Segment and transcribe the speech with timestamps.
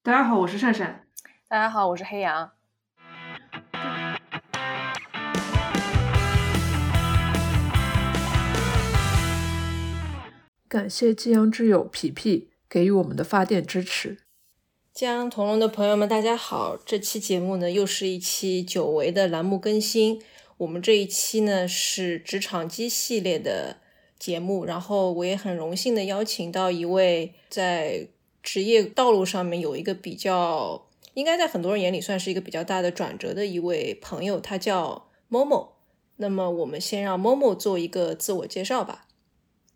[0.00, 1.04] 大家好，我是善善。
[1.48, 2.52] 大家好，我是黑羊。
[10.68, 14.18] 感谢寄阳之友皮皮给予我们的发电支持。
[14.94, 16.76] 江同龙的朋友们，大家好！
[16.76, 20.22] 这期节目呢，又是一期久违的栏目更新。
[20.58, 23.78] 我们这一期呢是职场机系列的
[24.18, 28.08] 节目，然后我也很荣幸的邀请到一位在。
[28.50, 35.72] 职业道路上面有一个比较，应该在很多人眼里算是一个比较大的转折的一位朋友，他叫 Momo。
[36.16, 39.04] 那么我们先让 Momo 做一个自我介绍吧。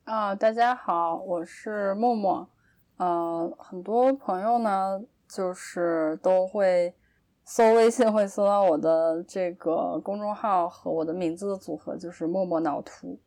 [0.04, 2.48] 啊，大家好，我是默默。
[2.96, 6.94] 呃，很多朋友呢，就是都会
[7.44, 13.20] 搜微信，会搜到我的这个公众号和我的名字的组合，就是默默脑图。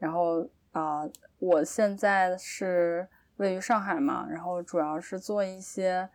[0.00, 3.06] 然后啊，我现在是。
[3.40, 6.06] 位于上海嘛，然后主要是做一些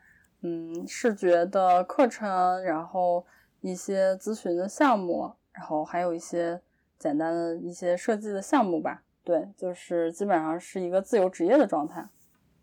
[0.41, 3.25] 嗯视觉的课程，然后
[3.61, 6.62] 一些咨询的项目，然后还有一些
[6.99, 9.01] 简单的一些设计的项目吧。
[9.23, 12.07] 对，就是基本上是一个自由职业的状态。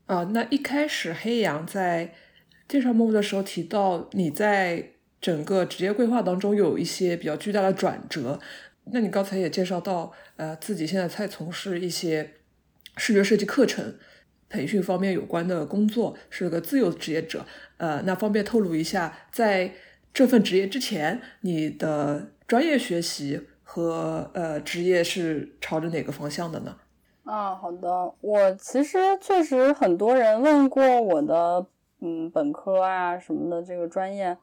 [0.06, 2.14] 啊，那一开始黑羊在
[2.68, 4.90] 介绍梦的时候提到，你在
[5.20, 8.38] 整个职业规划当中有一些比较巨大的转折。
[8.84, 12.34] 那你刚才也介绍到，呃，自己现在在从事一些
[12.96, 13.96] 视觉设计课程。
[14.52, 17.46] 培训方面有关的工作是个自由职业者，
[17.78, 19.72] 呃，那方便透露一下，在
[20.12, 26.76] 这份职业之前，你的专业学习和呃职业是朝着哪个方向的呢？
[27.24, 31.64] 啊，好的，我其实确实很多人问过我的，
[32.00, 34.36] 嗯，本科啊什么的这个专业，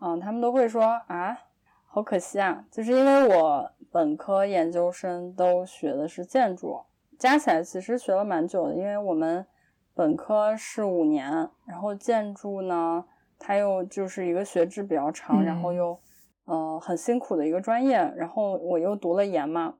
[0.00, 1.38] 嗯，他们都会说啊，
[1.86, 6.80] 好可惜啊，就是因为我本科、研究生都学的是建筑。
[7.18, 9.46] 加起来其实学了蛮久的，因为我们
[9.94, 11.30] 本科是五年，
[11.66, 13.04] 然后建筑呢，
[13.38, 15.98] 它又就是一个学制比较长，然后又
[16.46, 19.74] 呃很辛苦的一个专业，然后我又读了研嘛，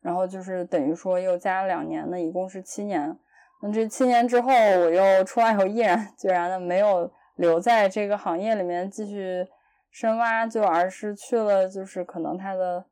[0.00, 3.16] 然后就是等于说又加了两年，那一共是七年。
[3.62, 9.46] 那这七年之后，我又出来以后毅然决然的没有留在这个行业里面继续
[9.90, 12.84] 深挖，就而是去了就是可能它的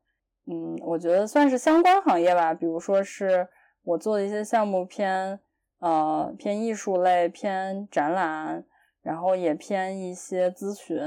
[0.47, 3.47] 嗯，我觉得算是相关行业吧，比如说是。
[3.89, 5.39] 我做的一些项目偏
[5.79, 8.63] 呃偏艺术类，偏展览，
[9.01, 10.99] 然后也偏一些咨询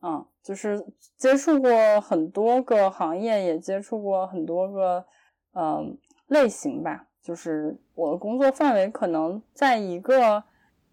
[0.00, 0.84] 啊，就是
[1.16, 5.04] 接触过很多个行业，也接触过很多个
[5.52, 5.96] 嗯
[6.26, 7.06] 类型吧。
[7.22, 10.42] 就是我的工作范围可能在一个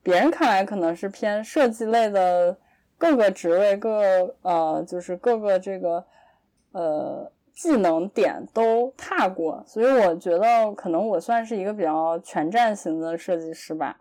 [0.04, 2.56] 别人看来可能是偏设计类的
[3.00, 6.06] 各个职位，各呃就是各个这个
[6.74, 7.32] 呃。
[7.54, 14.00] 技能点都踏过，所以我觉得可能我算是一个比较全站型的设计师吧。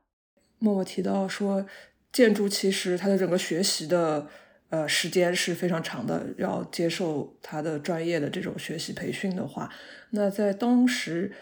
[0.59, 1.65] 默默提到说，
[2.13, 4.27] 建筑其实它的整个学习的
[4.71, 9.69] 呃时间是非常长的，要接受它的专业的这种学习培训的话，
[10.11, 11.33] 那在当时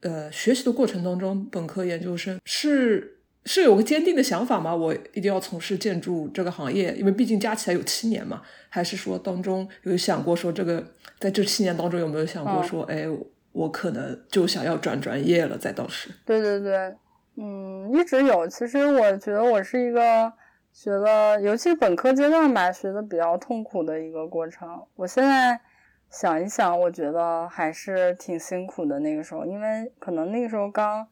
[0.00, 3.18] 呃学习的过程当中，本科研究生是。
[3.44, 4.74] 是有个坚定的想法吗？
[4.74, 8.40] 我一定要从事建筑这个行业，因为毕竟加起来有七年嘛。
[8.68, 10.82] 还是说当中有想过说这个，
[11.18, 13.06] 在这七年当中有没有想过说，哎，
[13.50, 15.58] 我可能就想要转专业了？
[15.58, 16.94] 在当时，对对对，
[17.36, 18.46] 嗯，一直有。
[18.46, 20.32] 其实我觉得我是一个
[20.72, 24.68] 学了，尤其是本科阶段吧，学的比较痛苦的一个过程。
[24.94, 25.60] 我现在
[26.08, 29.00] 想一想，我觉得还是挺辛苦的。
[29.00, 31.06] 那个时候，因为可能那个时候刚。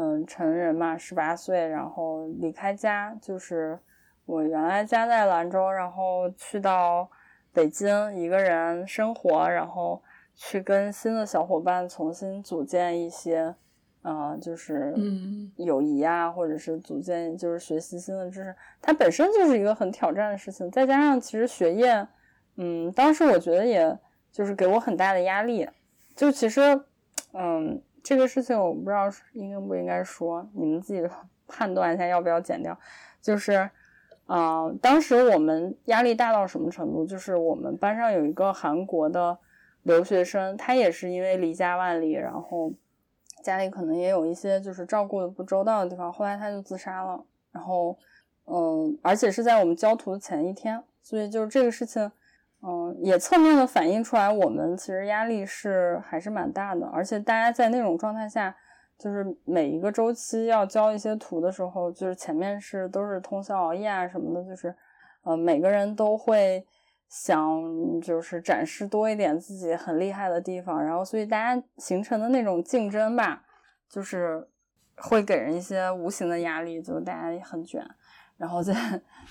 [0.00, 3.76] 嗯，成人嘛，十八岁，然后离开家，就是
[4.26, 7.10] 我原来家在兰州，然后去到
[7.52, 10.00] 北京一个人生活，然后
[10.36, 13.52] 去跟新的小伙伴重新组建一些，
[14.02, 14.94] 啊，就是
[15.56, 22.06] 友谊啊，或者是组建，就是学习新的知识，它本身就是一个很挑战的事情，再加上其实学业，
[22.54, 23.98] 嗯，当时我觉得也
[24.30, 25.68] 就是给我很大的压力，
[26.14, 26.60] 就其实，
[27.32, 27.82] 嗯。
[28.08, 29.02] 这个事情我不知道
[29.34, 31.06] 应该不应该说，你们自己
[31.46, 32.74] 判断一下要不要剪掉。
[33.20, 33.68] 就是，
[34.24, 37.04] 啊，当时我们压力大到什么程度？
[37.04, 39.36] 就是我们班上有一个韩国的
[39.82, 42.72] 留学生，他也是因为离家万里，然后
[43.42, 47.22] 家里可能也有一些就是照顾的不周到的地方，后来他就自杀了。
[47.52, 47.94] 然后，
[48.46, 52.10] 嗯，而且是在我们交图的前一天，所以就是这个事情。
[52.60, 58.54] 嗯，也侧面的反映出来，我们其实压力是还是蛮大的，而且大家在那种状态下，
[58.98, 64.74] 就是每一个周期要交一些图的时候，就是前面是都是通宵熬夜啊什么的，就是，
[65.22, 66.66] 呃，每个人都会
[67.08, 67.62] 想
[68.00, 73.44] 就是展示多一点自己很厉害的地方，然后所以大家形成的那种竞争吧，
[73.88, 74.48] 就是
[74.96, 77.80] 会给人一些无形的压力，就是大家很卷。
[78.38, 78.74] 然后再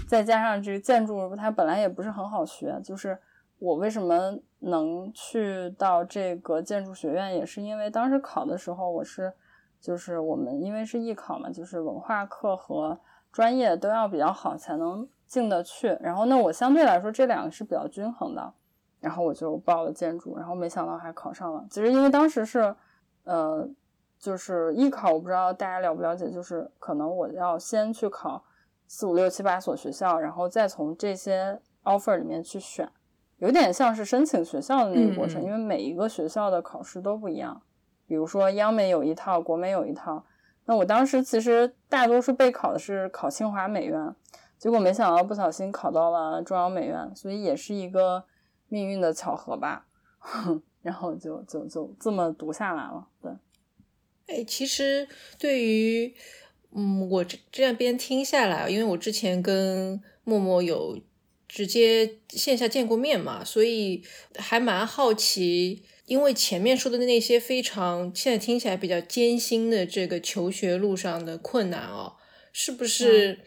[0.07, 3.17] 再加上这个建筑，它本来也不是很好学，就是
[3.57, 9.33] 我为什么能去到这个建筑学院，也是因为当时考的时候，我是
[9.81, 12.99] 就是我们因为是艺考嘛，就是文化课和
[13.31, 15.97] 专业都要比较好才能进得去。
[15.99, 18.53] 然后那我相对来说这两个是比较均衡的，
[18.99, 21.65] 然后我就报了建筑，然后没想到还考上了。
[21.69, 22.75] 其实因为当时是
[23.23, 23.67] 呃。
[24.19, 28.43] 就是艺考，我不知道大家了不了解，就是可能我要先去考
[28.87, 32.89] 四五六七八所学校，然后再从这些 offer 里面去选，
[33.37, 37.61] 有点像是申请学校的那个过程，因为每一个学校的考试都不一样。
[38.07, 40.25] 比如说央美有一套，国美有一套。
[40.65, 44.15] 那我当时其实大多数备考的是考清华美院，
[44.57, 48.25] 结果没想到不小心考到了中央美院，所以也是一个
[48.67, 49.85] 命运的巧合吧。
[50.81, 53.31] 然后就就就这么读下来了，对。
[54.27, 55.07] 哎，其实
[55.37, 56.13] 对于，
[56.79, 60.99] 嗯，我这这样边听下来，因为我之前跟默默有
[61.47, 64.03] 直接线下见过面嘛，所以
[64.35, 72.13] 还蛮好奇，因为前面说的那些非常现在听起来比较艰辛的这个求学路上的困难哦，
[72.53, 73.39] 是不是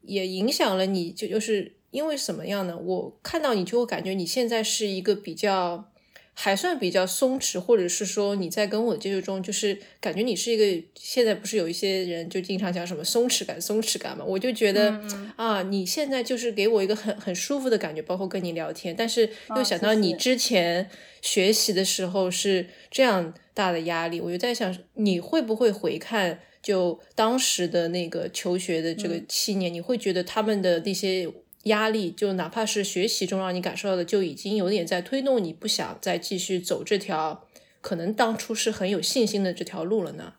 [0.00, 1.12] 也影响了你？
[1.12, 2.78] 就就是因为什么样呢？
[2.78, 5.92] 我看到你就会感觉你现在是一个比较。
[6.40, 14.24] 还算比较松弛，或者是说你在跟我的接触中，就是感觉你是一个现在不是有一些人就经常讲什么松弛感、松弛感嘛？
[14.24, 15.00] 我就觉得
[15.34, 18.94] 啊，你现在就是给我一个很很舒服的感觉，包括跟你聊天。
[18.96, 20.88] 但是又想到你之前
[21.20, 31.28] 学习的时候是这样大的压力，我就在想你会不会回看就当时的那个求学的这个七年，你会觉得他们的那些。
[31.68, 37.44] 压力就哪怕是学习中让你感受到的，就已经有点在推动你不想再继续走这条
[37.80, 40.34] 可能当初是很有信心的这条路了呢。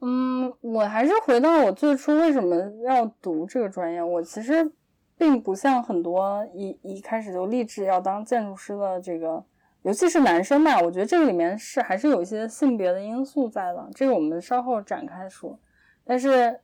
[0.00, 4.02] 嗯，我还是回到我最初为什么要读这个专业。
[4.02, 4.72] 我其实
[5.16, 9.44] 并不像很多一一开始就立志要当建筑师的这个，
[9.82, 10.80] 尤其是男生吧。
[10.80, 15.58] 我觉得这个里面是还是有一些性别的因素在的，这个我们稍后展开说。
[16.04, 16.60] 但是。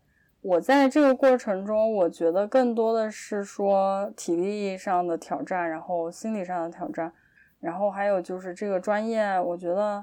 [0.49, 7.12] 我在这个过程中，我觉得更多的是说体力上的挑战，然后心理上的挑战，
[7.61, 10.03] 然后还有就是这个专业，我觉得，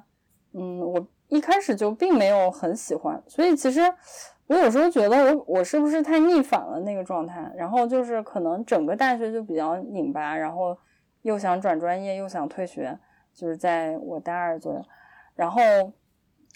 [0.53, 3.81] 嗯，我一开始就并没有很喜欢，所以其实
[4.45, 10.77] 我有时候觉得我我是不是太逆反了那个状态，然后就是可能整个大学就比较拧巴，然后
[11.24, 12.95] 又想转专业，又想退学，
[13.33, 14.86] 就是在我大二左右，
[15.33, 15.59] 然后。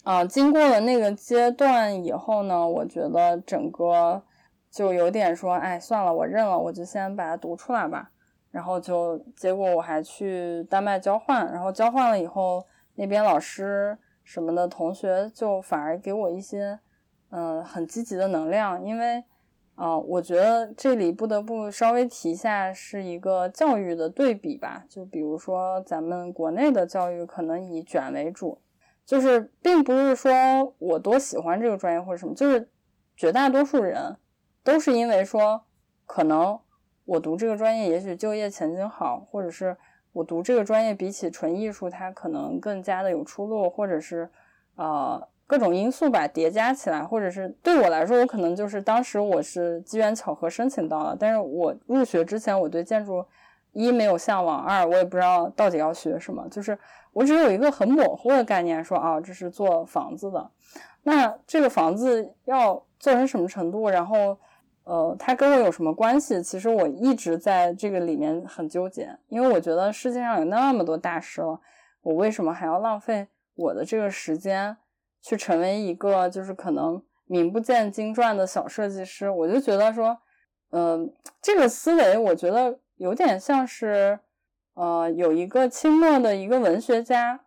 [0.04, 4.24] 啊，经过了那个阶段以后呢，我觉得整个
[4.72, 8.12] 就有点说，哎，算了，我认了，我就先把它读出来吧。
[8.50, 12.66] 然后就结果我还去丹麦交换，然后交换了以后，
[12.96, 16.80] 那边老师什么的同学就反而给我一些
[17.30, 19.24] 嗯很积极的能量，因为
[19.76, 24.84] 啊，我觉得这里不得不稍微提一下，是一个教育的对比吧。
[24.90, 28.58] 就比如说咱们国内的教育可能以卷为主。
[29.10, 30.32] 就是并不是说
[30.78, 32.70] 我多喜欢这个专业或者什么，就是
[33.18, 34.16] 绝大多数人
[34.64, 35.64] 都是因为说，
[36.06, 36.60] 可能
[37.06, 39.76] 我读这个专业也许就业前景好，或者是
[40.12, 44.30] 我读这个专业比起纯艺术它可能更加的有出路，或者是
[44.76, 53.26] 呃各种因素吧叠加起来，或者是对我来说，我可能就是当时我是机缘巧合申请到了，但是我入学之前我对建筑
[53.74, 56.78] 一没有向往，二我也不知道到底要学什么，就是。
[57.12, 60.52] 我只有一个很模糊的概念，说啊，这是做房子的。
[61.02, 63.90] 那这个房子要做成什么程度？
[63.90, 64.38] 然后，
[64.84, 66.42] 呃，它跟我有什么关系？
[66.44, 71.60] 其实我一直在这个里面很纠结，因为我觉得世界上有那么多大师了，
[72.04, 74.78] 我为什么还要浪费我的这个时间
[75.20, 79.32] 去成为一个就是可能名不见经传的小设计师？
[79.32, 80.16] 我就觉得说，
[80.70, 81.12] 嗯，
[81.42, 84.20] 这个思维我觉得有点像是。
[84.76, 87.42] 呃，有一个清末的一个文学家，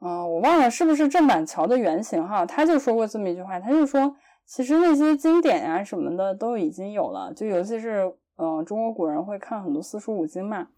[0.00, 10.68] 嗯，我忘了是不是郑板桥的原型哈，他就说过这么一句话，他就说，其实那些经典呀什么的都已经有了，就尤其是嗯，中国古人会看很多四书五经嘛，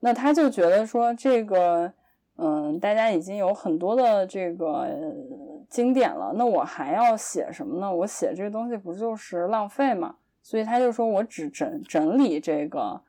[0.00, 1.92] 那他就觉得说这个，
[2.36, 4.88] 嗯，大家已经有很多的这个
[5.68, 7.94] 经典了，那我还要写什么呢？
[7.94, 10.16] 我写这个东西不就是浪费嘛？
[10.42, 13.00] 所以他就说我只整整理这个，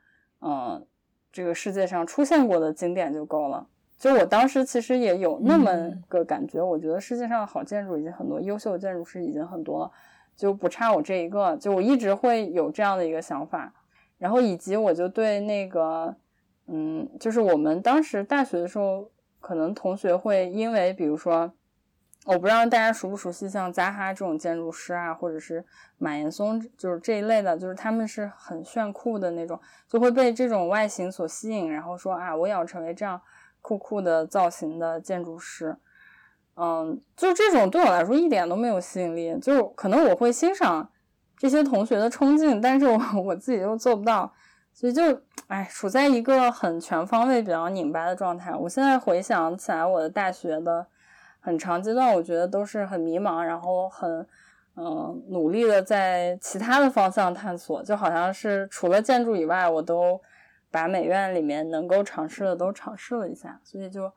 [0.41, 0.85] 嗯。
[1.31, 3.67] 这个世界上出现过的经典就够了。
[3.99, 5.71] 就我当时其实也有那么
[6.07, 9.91] 个感觉，我觉得世界上好建筑已经很多，优秀的建筑师已经很多了，
[10.35, 11.55] 就不差我这一个。
[11.57, 13.71] 就我一直会有这样的一个想法，
[14.17, 16.15] 然后以及我就对那个，
[16.65, 21.53] 嗯，就是我们当时大学的时候，可能同学会因为比如说
[22.31, 25.65] 我不知道大家熟不熟悉像扎哈这种建筑师啊，或者是
[25.97, 33.19] 马岩松，就是这一类的，就是他们是很炫酷的那种，就会被这种外形所吸引，然后说啊，我也要成为这样
[33.63, 35.75] 酷酷的造型的建筑师。
[36.55, 40.87] 嗯，就这种对我来说一点都没有吸引力，就可能我会欣赏
[41.35, 44.31] 这些同学的冲劲，但是我 我自己又做不到，
[44.71, 45.01] 所以就
[45.47, 48.53] 哎，处在一个很全方位比较拧巴的状态。
[48.53, 50.85] 我现在回想起来我的大学的。
[51.39, 54.27] 很长阶段，我觉得都是很迷茫，然后很
[54.75, 60.21] 嗯努力的在其他的方向探索，就好像是除了建筑以外，我都
[60.69, 63.59] 把美院里面能够尝试的都尝试了一下。
[63.63, 64.11] 所以就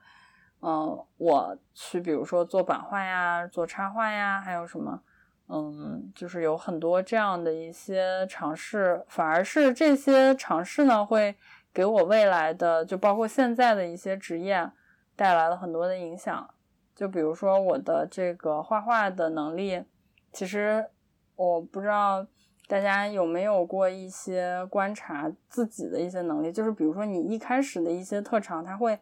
[0.61, 5.01] 嗯，我去比如说做版画呀，做插画呀，还有什么
[5.49, 11.35] 嗯，就是有很多这样的一些尝试，反而是这些尝试呢，会
[11.75, 14.71] 给我未来的就包括现在的一些职业
[15.17, 16.49] 带来了很多的影响。
[16.95, 19.83] 就比如说我的这个画画的能力，
[20.33, 20.85] 其实
[21.37, 22.27] 我不知道
[22.69, 28.99] 大家有没有过一些观察自己的一些能力，就是比如说你一开始的一些特长，它会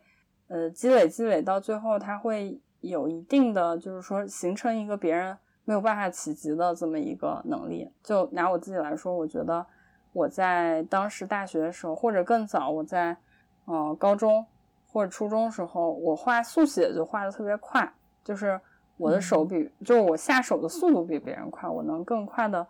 [0.48, 7.90] 呃积累积累到最后，它会有一定的就是说形成一个别人没有办法企及的这么一个能力。
[8.02, 9.66] 就拿我自己来说，我觉得
[10.12, 13.16] 我在当时大学的时候，或者更早，我在
[13.64, 14.46] 呃高中。
[14.92, 17.88] 或者初中时候，我画速写就画的特别快，
[18.24, 18.60] 就是
[18.96, 22.66] 我的手比，就是我下手的速度比别人快，我能更快的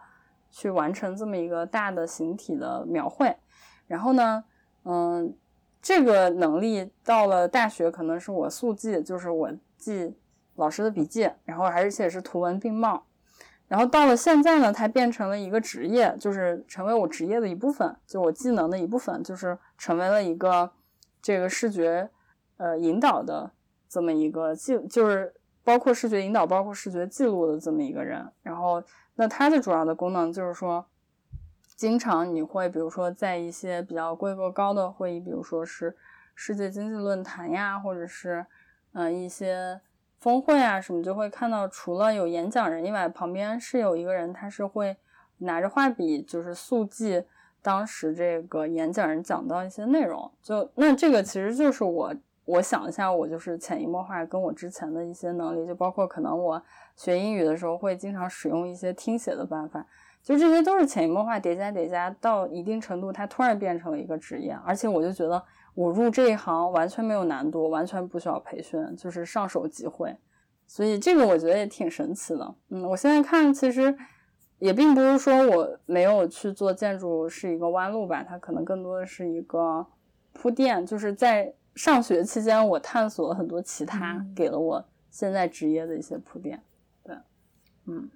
[0.51, 3.35] 去完成这么一个大的形体的描绘。
[3.87, 4.45] 然后呢，
[4.85, 5.35] 嗯，
[5.81, 10.15] 这个能力到了大学，可能是我速记，就是我记
[10.57, 13.03] 老师的笔记，然后而且是图文并茂。
[13.67, 20.71] 然后到了现在呢，它变成了一个职业，就是成为我职业的一部分，就我技能的一部分，就是成为了一个。
[21.23, 22.09] 这个视觉，
[22.57, 23.51] 呃，引导的
[23.89, 28.27] 这么一个记，就是包括视觉引导，包括视觉记录的这么一个人。
[28.43, 28.83] 然后，
[29.17, 30.87] 那它的主要的功能就是说，
[31.77, 35.97] 经常你会比如说在一些比较规格高的会议，比如说是
[36.35, 38.47] 世界经济论坛呀，或者是
[38.93, 39.81] 嗯一些
[40.19, 44.97] 峰会啊什么，就会看到除了有演讲人以外，旁边是有一个人，他是会
[45.39, 47.25] 拿着画笔，就是速记。
[47.63, 52.15] 当时这个演讲人讲到一些内容，就那这个其实就是我，
[52.45, 56.63] 我想一下，我就是潜移默化跟我之前的一些能力，就包括可能我
[56.97, 59.87] 学英语的时候会经常使用一些听写的办法，
[60.23, 65.43] 就这些都是潜移默化叠加叠加到一定程度，它突然变成了一个职业，而且我就觉得
[65.75, 70.17] 我入这一行完全没有难度，完全不需要培训，就是上手即会，
[70.67, 72.55] 所以这个我觉得也挺神奇的。
[72.71, 73.95] 嗯，我现在看其实。
[74.61, 79.85] 也并不是说我没有去做建筑是一个弯路吧，它可能更多的是一个
[80.35, 80.85] 铺垫。
[80.85, 86.63] 就是在上学期间，我探索了很多其他，给了我现在职业的一些铺垫。
[87.03, 87.17] 对，
[87.87, 88.11] 嗯，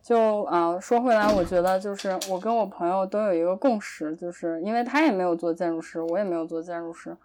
[0.00, 7.16] 就啊，说回来，我觉得就是我跟我朋友都有一个共识，就是因为他也没有做建筑师，我也没有做建筑师，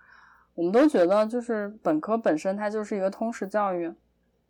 [0.56, 3.94] 我们都觉得就是本科本身它就是一个通识教育。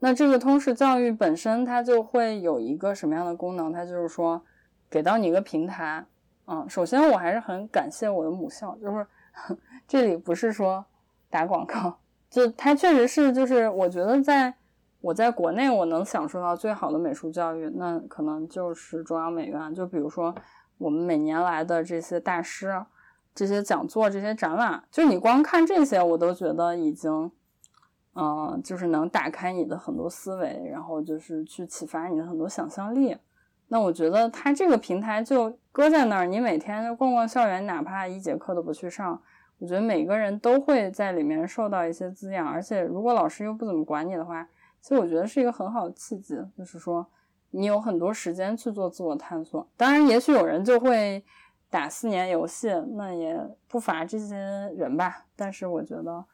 [0.03, 3.71] 那这个通识教育本身，它就会有一个什么样的功能？
[3.71, 4.41] 它就是说，
[4.89, 6.03] 给到你一个平台。
[6.47, 9.05] 嗯，首先我还是很感谢我的母校，就是
[9.87, 10.83] 这里不是说
[11.29, 11.99] 打广告，
[12.31, 14.51] 就它确实是，就是我觉得在
[15.01, 19.75] 我在国内我能享受到最好的美术教育，那可能就是中央美院。
[19.75, 20.33] 就比如说
[20.79, 22.83] 我们每年来的这些大师、
[23.35, 27.31] 这些讲座、这些展览，就你光看这些，我都觉得已经。
[28.13, 33.15] 嗯，就是能打开你的很多思维，然后就是去启发你的很多想象力。
[33.69, 39.17] 那我觉得它这个平台就搁在那儿，你每天就逛逛校园，哪怕一节课都不去上，
[39.59, 42.45] 我觉得每个人都会在里面受到一些滋养。
[42.45, 44.45] 而且如果老师又不怎么管你的话，
[44.81, 47.07] 其实我觉得是一个很好的契机，就是说
[47.51, 49.65] 你有很多时间去做自我探索。
[49.77, 51.23] 当然，也许有人就会
[51.69, 53.39] 打四年游戏，那也
[53.69, 54.35] 不乏这些
[54.75, 55.27] 人吧。
[55.37, 56.25] 但是我觉得。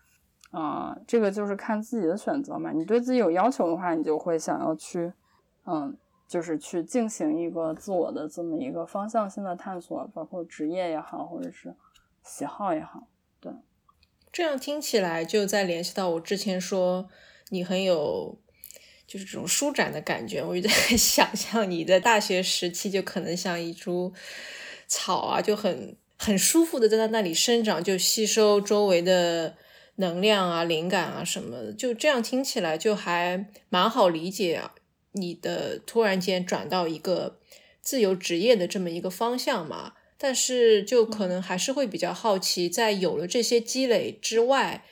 [0.59, 2.71] 啊，这个就是看自己的选择嘛。
[2.71, 5.13] 你对自己有要求的话，你就会想要去，
[5.67, 5.95] 嗯，
[6.27, 11.75] 就是去进行一个自我的这么一个方向性的探索，包括职业也好，或者是
[12.23, 13.07] 喜好也好。
[13.39, 13.51] 对，
[14.31, 17.07] 这样听起来就在联系到我之前说
[17.49, 18.39] 你很有
[19.05, 20.43] 就是这种舒展的感觉。
[20.43, 24.11] 我就在 想象你在大学时期就可能像一株
[24.87, 29.55] 草啊，就很很舒服的在在那里生长，就吸收周围的。
[29.97, 34.73] 能量啊，灵感啊，什么的，就这样听起来就还蛮好理解啊。
[35.11, 37.39] 你的突然间转到一个
[37.81, 44.83] 自由职业的这么一个方向嘛，但是就可能还是会比较好奇，在有了这些积累之外，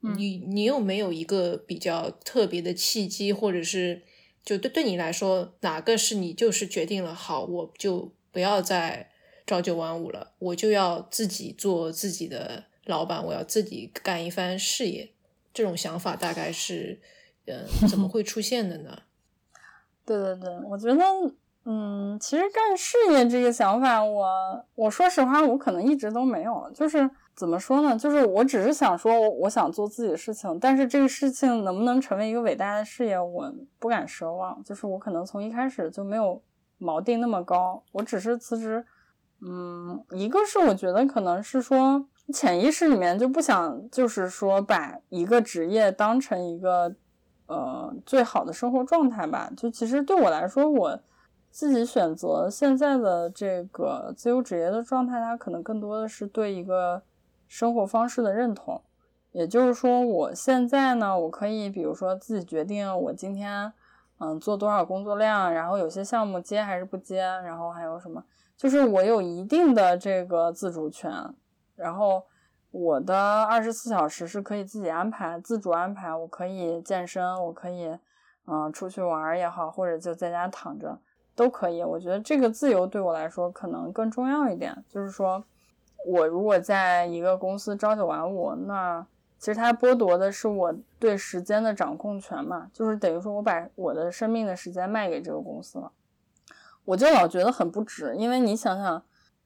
[0.00, 4.02] 你你有没有一个比较特别的契机，或者是
[4.44, 9.08] 就对对你来说，哪个是你就是决定了好，我就不要再
[9.46, 15.10] 朝九晚五了，我就要自己做自己的老板，我要自己干一番事业。
[15.52, 17.00] 这种想法大概是，
[17.46, 18.98] 呃， 怎么会出现的呢？
[20.04, 21.04] 对对对，我觉得，
[21.64, 26.70] 嗯，其实干事业这个想法，我我说实话，我可能一直都没有。
[26.74, 27.96] 就是怎么说呢？
[27.96, 34.62] 就是我只是想说，我想做自己的事情，但是这个事情能不能成为一个伟大的事业，我不敢奢望。
[34.62, 36.42] 就是我可能从一开始就没有
[36.80, 38.84] 锚定那么高，我只是辞职。
[39.40, 42.06] 嗯，一个是我觉得可能是说。
[42.32, 46.94] 潜意识里面就不想，就是说把一个职业当成一个
[47.46, 49.50] 呃最好的生活状态吧。
[49.56, 50.98] 就其实对我来说，我
[51.50, 57.02] 自己选择现在的这个自由职业的状态，它可能更多的是对一个
[57.46, 58.80] 生活方式的认同。
[59.32, 63.70] 也就是说，我现在呢，我可以比如说自己决定我今天
[64.18, 68.24] 嗯做多少工作量，然后有些项目接还是不接，然后还有什么，
[68.56, 71.12] 就是我有一定的这个自主权。
[71.76, 72.22] 然后
[72.70, 76.14] 我的二十四小时是可以自己安排、自主安排。
[76.14, 77.96] 我可以健身，我可以
[78.46, 80.98] 嗯出去玩也好，或者就在家躺着
[81.34, 81.82] 都可以。
[81.82, 84.84] 我觉得这个自由对我来说可能更重要一点。
[84.88, 85.44] 就是说，
[86.06, 89.06] 我如果在一个公司朝九晚五，那
[89.38, 95.92] 其实它剥夺的是我对时间的掌控权嘛，就是等于说我把我的生命的时间卖给这个公司了，
[96.84, 98.14] 我就老觉得很不值。
[98.16, 99.02] 因为你想想。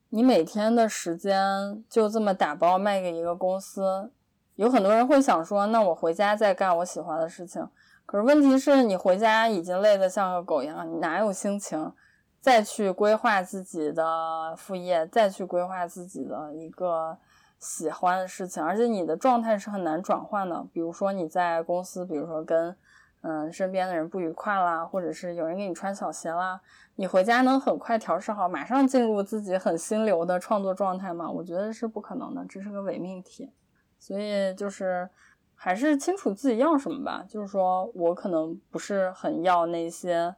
[0.09, 4.11] 你每天的时间就这么打包卖给一个公司，
[4.55, 7.67] 有很多人会想说，那我回家再干我喜欢的事情。
[8.07, 11.93] 可是问题是你回家已经累得像个狗一样，你哪有心情
[12.41, 17.15] 再去规划自己的副业，再去规划自己的一个
[17.59, 18.63] 喜欢的事情？
[18.63, 20.65] 而且你的状态是很难转换的。
[20.73, 22.75] 比如说你在公司，比如说跟
[23.21, 26.59] 嗯身边的人不愉快啦，或者是有人给你穿小鞋啦。
[26.99, 31.31] 你回家能很快调试好，马上进入自己很心流的创作状态吗？
[31.31, 33.49] 我觉得是不可能的，这是个伪命题。
[33.97, 35.09] 所以就是
[35.55, 37.23] 还是清楚自己要什么吧。
[37.25, 40.35] 就是说我可能不是很要那些，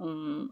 [0.00, 0.50] 嗯，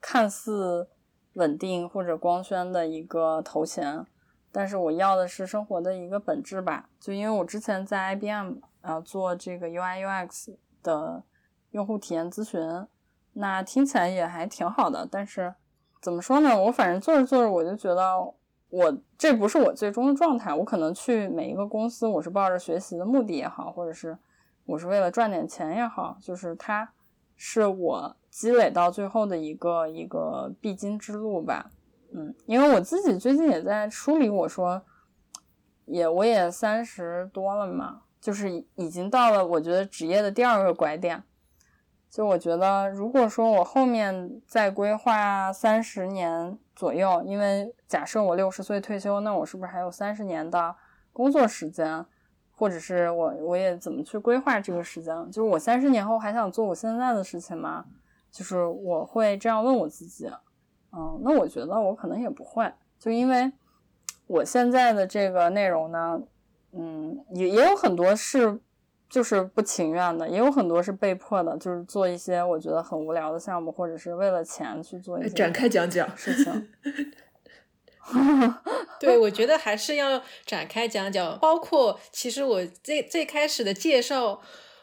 [0.00, 0.88] 看似
[1.34, 4.04] 稳定或者光鲜的一个头衔，
[4.50, 6.90] 但是我要的是生活的一个本质吧。
[6.98, 11.22] 就因为我之前在 IBM 啊做这个 UI UX 的
[11.70, 12.60] 用户体验咨询。
[13.38, 15.54] 那听起来也还挺好的，但是
[16.00, 16.58] 怎么说呢？
[16.58, 18.16] 我反正做着做着，我就觉得
[18.70, 20.54] 我这不是我最终的状态。
[20.54, 24.16] 我可能去每一个公司，我是抱着学习的目的也好，或者是
[24.64, 26.90] 我是为了赚点钱也好，就是它
[27.36, 31.70] 是我积累到最后的一个一个必经之路吧。
[32.14, 34.80] 嗯，因为我自己最近也在梳理，我说
[35.84, 41.22] 也我也三十多了嘛，就是已经到了我觉得职业的第二个拐点。
[42.16, 50.74] 就我觉得，如果说我后面再规划三十年左右，因为假设我六十岁退休，那我是不是还有三十年的
[51.12, 52.06] 工作时间？
[52.52, 55.14] 或者是我我也怎么去规划这个时间？
[55.26, 57.84] 就是我三十年后还想做我现在的事情吗？
[58.30, 60.26] 就是我会这样问我自己。
[60.92, 63.52] 嗯，那我觉得我可能也不会，就因为
[64.26, 66.18] 我现在的这个内容呢，
[66.72, 68.58] 嗯，也也有很多是。
[69.08, 76.68] 就是不情愿的，也有很多是被迫的，就是做一些我觉得很无聊的项目，或者是为了钱去做一些展开讲讲事情。
[78.98, 84.40] 对，我觉得还是要展开讲讲，包括其实我最最开始的介绍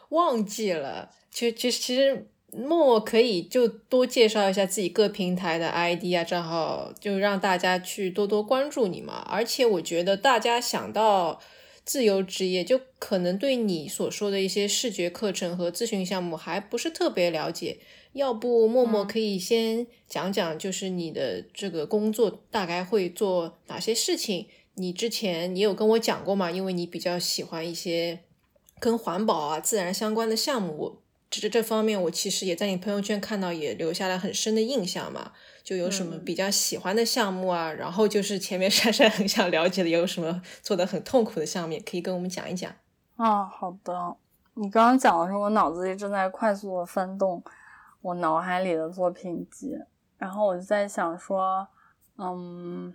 [0.10, 9.26] 忘记了，其实其实其实默默可以就多介绍一下自己各平台的 ID 啊账号，就让大家去多多关注你嘛。
[9.30, 11.42] 而且我觉得大家想到。
[11.86, 17.80] 自由职业就可能对你所说的一些视觉课程和咨询项目还不是特别了解，
[18.14, 24.48] 要不默默可以先讲讲，就是你的这个工作大概会做哪些事情？
[24.76, 26.50] 你之前也有跟我讲过嘛？
[26.50, 28.20] 因为你比较喜欢一些
[28.80, 35.34] 跟环保啊、自然相关的项目，这这方面我其实也在你朋友圈看到，也留下了很深的印象嘛。
[35.64, 37.72] 就有什么比较喜欢的项目啊？
[37.72, 42.70] 然后就是前面 珊珊很想了解的，有什么做的很痛苦的项目，可以跟我们讲一讲。
[43.16, 44.18] 啊，好的。
[44.56, 47.42] 你刚刚讲的时候，我脑子里正在快速的翻动
[48.02, 49.74] 我脑海里的作品集，
[50.18, 51.66] 然后我就在想说，
[52.18, 52.94] 嗯，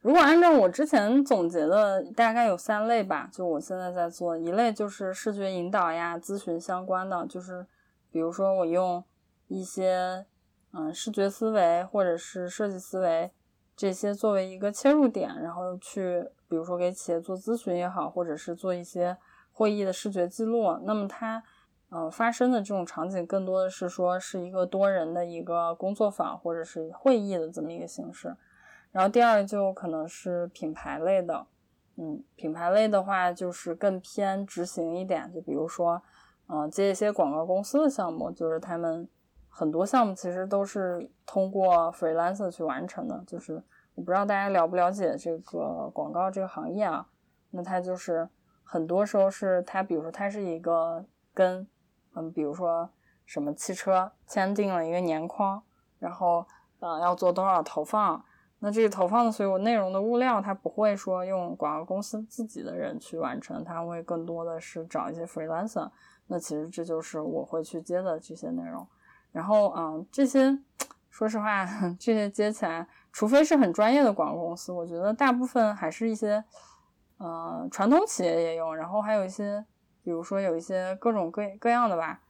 [0.00, 3.28] 如果按照我之前总结的，大概有三类吧。
[3.30, 7.66] 就我现在在做一类，就是视觉引导呀、咨询相关的，就是
[8.10, 9.04] 比如说我用
[9.48, 10.24] 一些。
[10.72, 13.30] 嗯，视觉思维或者是设计思维
[13.76, 19.16] 这些作为一个切入点，然后去，比如说给企业做咨询也好，或者是做一些
[19.52, 20.78] 会议的视觉记录。
[20.84, 21.42] 那么它，
[21.88, 28.36] 呃，发生的这种场景更多的是说是一个多人的一个工作坊或者是会议的这么一个形式。
[28.92, 31.46] 然后第二就可能是品牌类的，
[31.96, 36.02] 嗯，品牌类的话就是更偏执行一点，就比如说，
[36.48, 39.08] 嗯，接一些广告公司的项目，就是他们
[39.50, 43.62] 很多项目其实都是通过 freelancer 去完成的，就是
[43.94, 47.06] 我不知道大家了不了解这个广告这个行业啊，
[47.50, 48.28] 那它就是
[48.64, 51.66] 很多时候是它，比如说它是一个跟，
[52.14, 52.88] 嗯，比如说
[53.26, 55.62] 什么汽车签订了一个年框，
[55.98, 56.46] 然后，
[56.78, 58.24] 呃，要做多少投放。
[58.62, 65.90] 那这个投放的所有内容的物料，它不会说用广告公司自己的人去完成，它会更多的是找一些 freelancer。
[66.26, 68.86] 那其实这就是我会去接的这些内容。
[69.32, 70.58] 然后，嗯，这些
[71.08, 71.66] 说实话，
[71.98, 76.42] 这些接起来，除非是很专业的广告公司，我觉得大部分还是一些，
[77.18, 79.64] 呃，传统企业也有，然后还有一些，
[80.02, 82.20] 比如说有一些各种各各样的吧。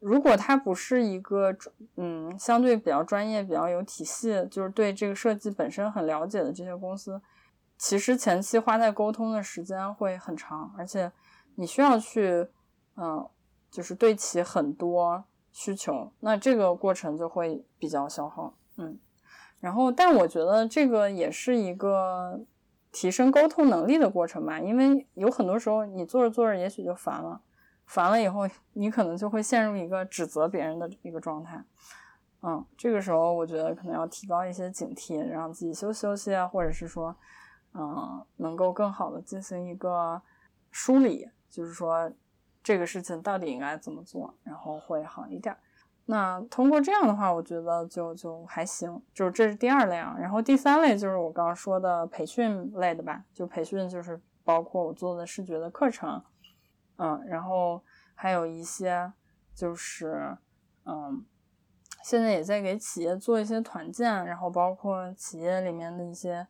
[0.00, 1.52] 如果它不是一个
[1.96, 7.20] 嗯相对比较专业、比较有体系，就是对这个设计本身很了解的这些公司，
[7.76, 11.10] 其实前期花在沟通的时间会很长，而且
[11.56, 12.48] 你需要去
[12.94, 13.28] 嗯
[13.72, 15.24] 就是对齐很多
[15.58, 18.54] 需求，那这个过程就会比较消耗。
[18.76, 18.96] 嗯，
[19.58, 22.40] 然后但我觉得这个也是一个
[22.92, 27.40] 提升沟通能力的过程吧，因为有很多时候你做着做着也许就烦了。
[27.86, 31.64] 烦了以后，你可能就会陷入一个指责别人的一个状态，
[32.42, 37.16] 嗯，这个时候我觉得可能要提高一些警惕，让自己休息休息啊，或者是说，
[37.74, 40.22] 嗯，能够更好的进行一个
[40.70, 42.12] 梳理，就是说
[42.68, 45.56] 这个事情到底应该怎么做，然后会好一点。
[46.04, 50.14] 那通过这样的话，我觉得就就还行，就是这是第二类啊。
[50.18, 56.22] 然后第三类就是我刚刚说的培训类的吧，就培训就是包括我做的视觉的课程。
[56.98, 57.82] 嗯，然后
[58.14, 59.10] 还有一些
[59.54, 60.36] 就是，
[60.84, 61.24] 嗯，
[62.04, 66.46] 现在也在给企业做一些团建，然后包括企业里面的一些，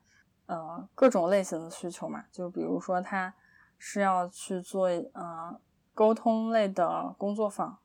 [0.46, 3.32] 呃，各种类型的需求嘛，就比如说他
[3.76, 5.60] 是要去做，呃，
[5.98, 7.76] 沟通类的工作坊，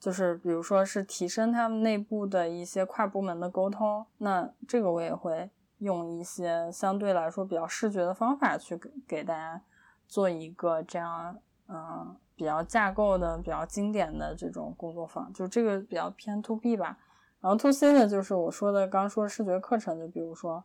[0.00, 9.62] 就是比如说是提升他们内部的一些跨部门的沟通，那这个我也会用一些相对来说比较视觉的方法去给给大家
[10.08, 11.38] 做一个这样。
[11.72, 16.98] 嗯，比较架构的、比较经典的这种工作坊，就这个比较偏 to B 吧。
[17.40, 20.64] 然后 to C 的，就是我说的刚说视觉课程，就比如说，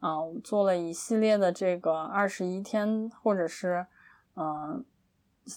[0.00, 3.86] 啊，我做了一系列的这个二十一天，或者是，
[4.34, 4.82] 嗯，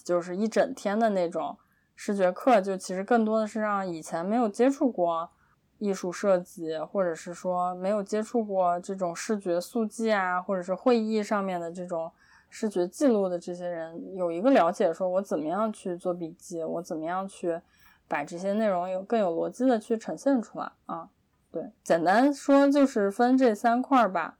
[0.04, 1.56] 就是一整天的那种
[1.94, 5.30] 视觉课，就其实更多的是让以前没有接触过
[5.78, 12.10] 艺术设计，或者是说没有接触过这种视觉速记啊，或者是会议上面的这种。
[12.52, 17.60] 视觉记录的这些人有一个了解，说我怎么样去做笔记，我怎么样去
[18.08, 21.10] 把这些内容有更有逻辑的去呈现出来啊？
[21.52, 24.36] 对，简单说就是分这三块儿吧。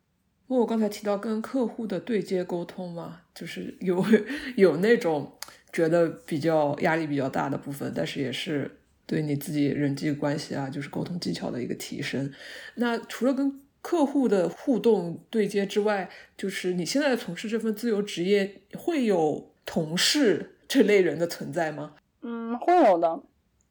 [0.59, 4.05] 我刚才提到跟客户的对接沟通嘛，就是有
[4.57, 5.33] 有那种
[5.73, 12.33] 觉得比较压力比较大的部分，但是也是对你自己人际关系啊，就是沟通技巧的一个提升。
[12.75, 21.95] 那除了跟客户的互动对接之外，就是你现在从事这份自由职业，会有同事这类人的存在吗？
[22.23, 23.23] 嗯，会有的，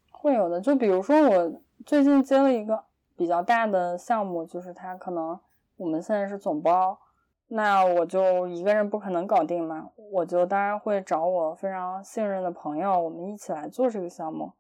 [0.09, 0.59] 会有的。
[0.59, 2.83] 就比如说，我最近接了一个
[3.15, 5.39] 比较大的项目，就是他可能
[5.79, 6.99] 我们现在是总包，
[7.47, 14.51] 那我就一个人不可能搞定嘛，我就当然会找我非常信任的朋友，我们一起来做这个项目。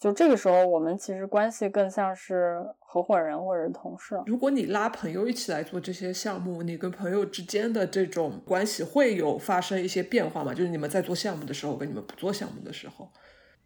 [0.00, 4.20] 就这个时候，我们其实关系更像是合伙人或者是同事。
[4.26, 10.52] 如果你拉朋友一起来做这些项目，你跟朋友之间的这种关系会有发生一些变化吗？
[10.52, 13.08] 就是你们在做项目的时候，跟你们不做项目的时候。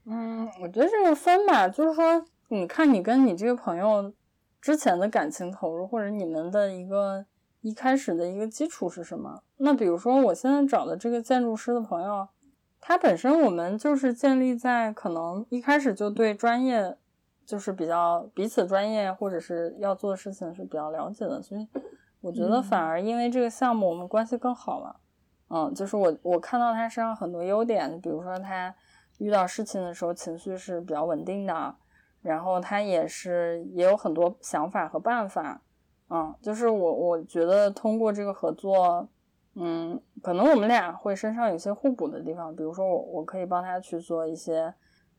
[0.04, 4.12] 嗯，我觉得这个分吧，就是说，你看你跟你这个朋友
[4.60, 7.24] 之前的感情投入，或者你们的一个
[7.60, 9.42] 一开始的一个基础是什么？
[9.56, 12.28] 那比如说，我现在找的这个建筑师的朋友。
[12.80, 16.96] 他本身我们就是建立在可能一开始就对专业
[17.44, 21.66] 就是比较彼此专业或者是要做的事情是比较了解的，所以
[22.20, 25.00] 我觉得反而因为这个项目我们关系更好了。
[25.48, 28.72] 嗯，就是我我看到他身上很多优点，比如说他
[29.18, 31.74] 遇到事情的时候情绪是比较稳定的，
[32.22, 35.60] 然后他也是也有很多想法和办法。
[36.10, 39.08] 嗯，就是我我觉得通过这个合作。
[39.60, 44.72] 嗯，可能我们俩会身上有些互补的地方，比如说我我可以帮他去做一些，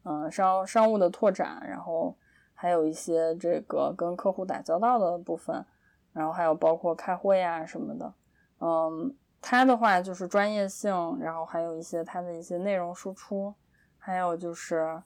[0.03, 2.15] 嗯商商务的拓展，然后
[2.53, 5.65] 还有一些这个跟客户打交道的部分，
[6.13, 8.13] 然后还有包括开会啊什么的，
[8.61, 13.53] 嗯，他的话就是专业性，然后还有一些他的一些内容输出，
[13.97, 15.01] 还有就是，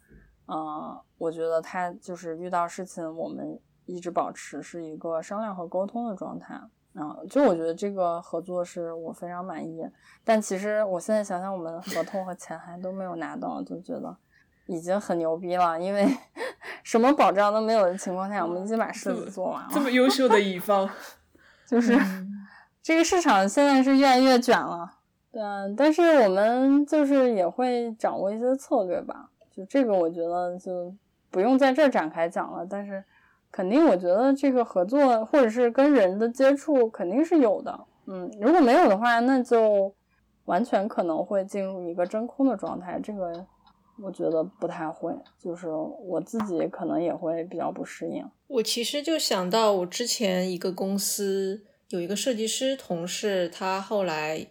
[0.48, 6.60] 嗯，我觉得他就是遇到事情，我们一直保持是一个商量和沟通的状态。
[6.96, 9.84] 啊，就我觉得这个合作是我非常满意，
[10.24, 14.16] 但其实我现在想想，我们合同和钱还都没有拿到，就觉得
[14.68, 15.80] 已经很牛逼了。
[15.82, 16.08] 因为
[16.84, 19.70] 什么保障都没有的情况下，我们已经把事情做完了。
[19.74, 20.88] 这么优秀的乙方，
[21.66, 21.98] 就是
[22.84, 25.00] 这个市场现在是越来越卷了。
[25.32, 25.42] 对，
[25.76, 29.32] 但是我们就是也会掌握一些策略吧。
[29.56, 30.94] 就这个，我觉得就
[31.30, 32.66] 不用在这儿展开讲了。
[32.70, 33.04] 但是。
[33.56, 37.86] 肯定，我觉得这个合作或者是跟人的接触肯定是有的。
[38.08, 39.94] 嗯，如果没有的话，那就
[40.46, 43.00] 完全可能会进入一个真空的状态。
[43.00, 43.46] 这个
[44.02, 48.28] 我觉得不太会，就是我自己可能也会比较不适应。
[48.48, 54.48] 我其实就想到，我之前一个公司有一个设计师同事，他后来。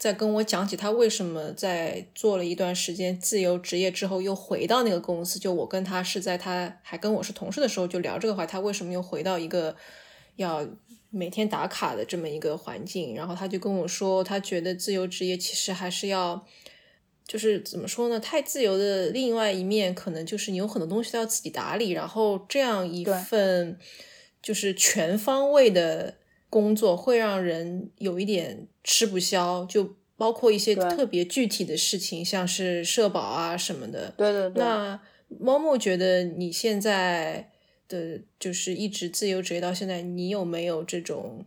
[0.00, 9.76] 在跟我讲起他为什么在做了一段时间自由职业之后又回到那个公司，就我跟他是在他还跟我是同事的时候就聊这个话，他为什么又回到一个
[10.36, 10.66] 要
[11.10, 13.14] 每天打卡的这么一个环境？
[13.14, 16.46] 然后他就跟我说，他觉得自由职业其实还是要，
[17.26, 18.18] 就是怎么说呢？
[18.18, 23.78] 太自由的另外一面，可能就是你有很多东西都要自己打理，然后这样一份
[24.40, 26.14] 就是全方位的。
[26.50, 34.12] 工作会让人有一点吃不消，就包括一些特别具体的事情，像是社保啊什么的。
[34.16, 34.62] 对对对。
[34.62, 35.00] 那
[35.38, 37.52] 猫猫觉得你现在
[37.88, 41.46] 的就是一直自由职业到现在，你有没有这种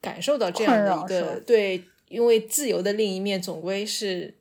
[0.00, 1.82] 感受到这样的一个对？
[2.08, 4.36] 因为自由的另一面总归是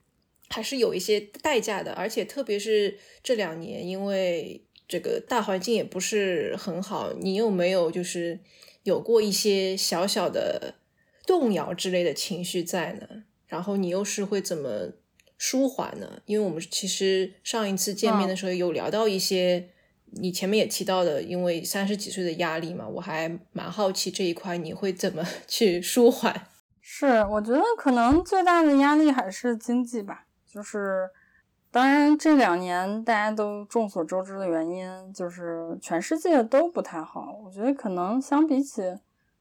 [0.50, 8.40] 还是有一些代价的，而且特别是这两年，因为这个大环境也不是很好，你有没有就是？
[8.86, 10.76] 有过一些小小的
[11.26, 14.92] 动摇之类的情绪在呢，然后你又是会怎么
[15.40, 16.22] 舒缓呢？
[16.26, 19.70] 因为我们其实上一次见面的时候有聊到一些，
[20.12, 26.48] 你前面也提到的，因为三十几岁的压力嘛，我还蛮好奇这一块你会怎么 去舒缓。
[26.80, 31.10] 是，我觉得可能最大的压力还是经济吧，就是。
[31.76, 37.38] 当然，这两年大家都众所周知的原因，就是全世界都不太好。
[37.44, 38.98] 我觉得可能相比起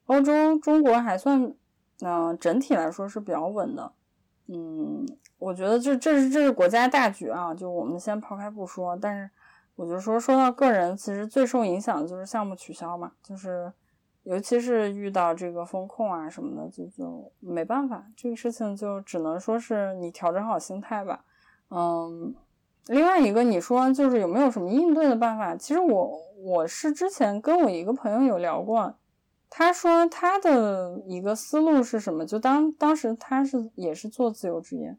[0.07, 1.55] 欧洲，中国还算，
[2.01, 3.93] 嗯，整体来说是比较稳的。
[4.49, 5.07] 嗯，
[5.39, 8.97] 我觉得这这是这是国家大局啊，就我们先抛开不说。
[8.97, 9.31] 但是
[9.77, 13.73] 我就说说到个人，其实最受影响的就是项目取消嘛，就是
[14.25, 21.25] 尤其是遇到这个风控啊什么的，就就没办法，这个事情就只能说是你调整好心态吧。
[21.71, 22.35] 嗯，
[22.87, 25.57] 另外一个你说就是有没有什么应对的办法？
[25.57, 28.95] 其实我我是之前跟我一个朋友有聊过，
[29.49, 32.27] 他说他的一个思路是什么？
[32.27, 34.97] 就当当时他是也是做自由职业，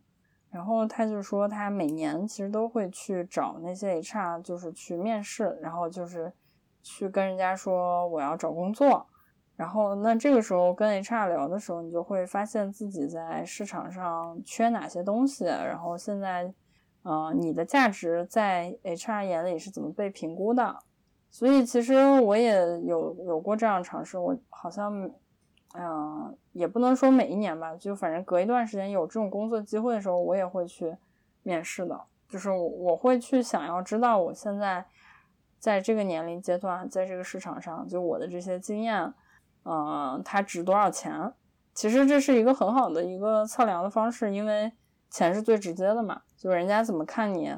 [0.50, 6.34] 然后他就说他每年其实都会去找那些 HR，就是去面试，然后就是
[6.82, 9.06] 去跟人家说我要找工作。
[9.58, 16.54] 然后，那这个时候跟 HR 聊的时候，你就会发现自己在市场上缺哪些东西，然后现在，
[17.04, 20.76] 呃，你的价值在 HR 眼里是怎么被评估的？
[21.32, 25.10] 所以其实我也有有过这样尝试，我好像，
[25.78, 30.94] 嗯，也不能说每一年吧，就反正隔一段时间有这种工作机会的时候，我也会去
[31.44, 34.86] 面试的，就是我会去想要知道我现在
[35.60, 39.14] 在这个年龄阶段，在这个市场上，就我的这些经验。
[39.68, 41.34] 嗯，它值多少钱？
[41.74, 44.72] 其实这是一个很好的一个测量的方式，因为
[45.10, 46.22] 钱是最直接的嘛。
[46.38, 47.54] 就是人家怎么看你，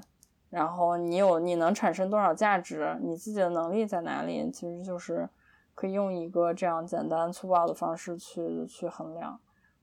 [0.50, 5.30] 然后你有你能产生多少价值，你自己的能力在哪里，其实就是
[5.76, 9.40] 可以用一个这样简单粗暴的方式去去衡量。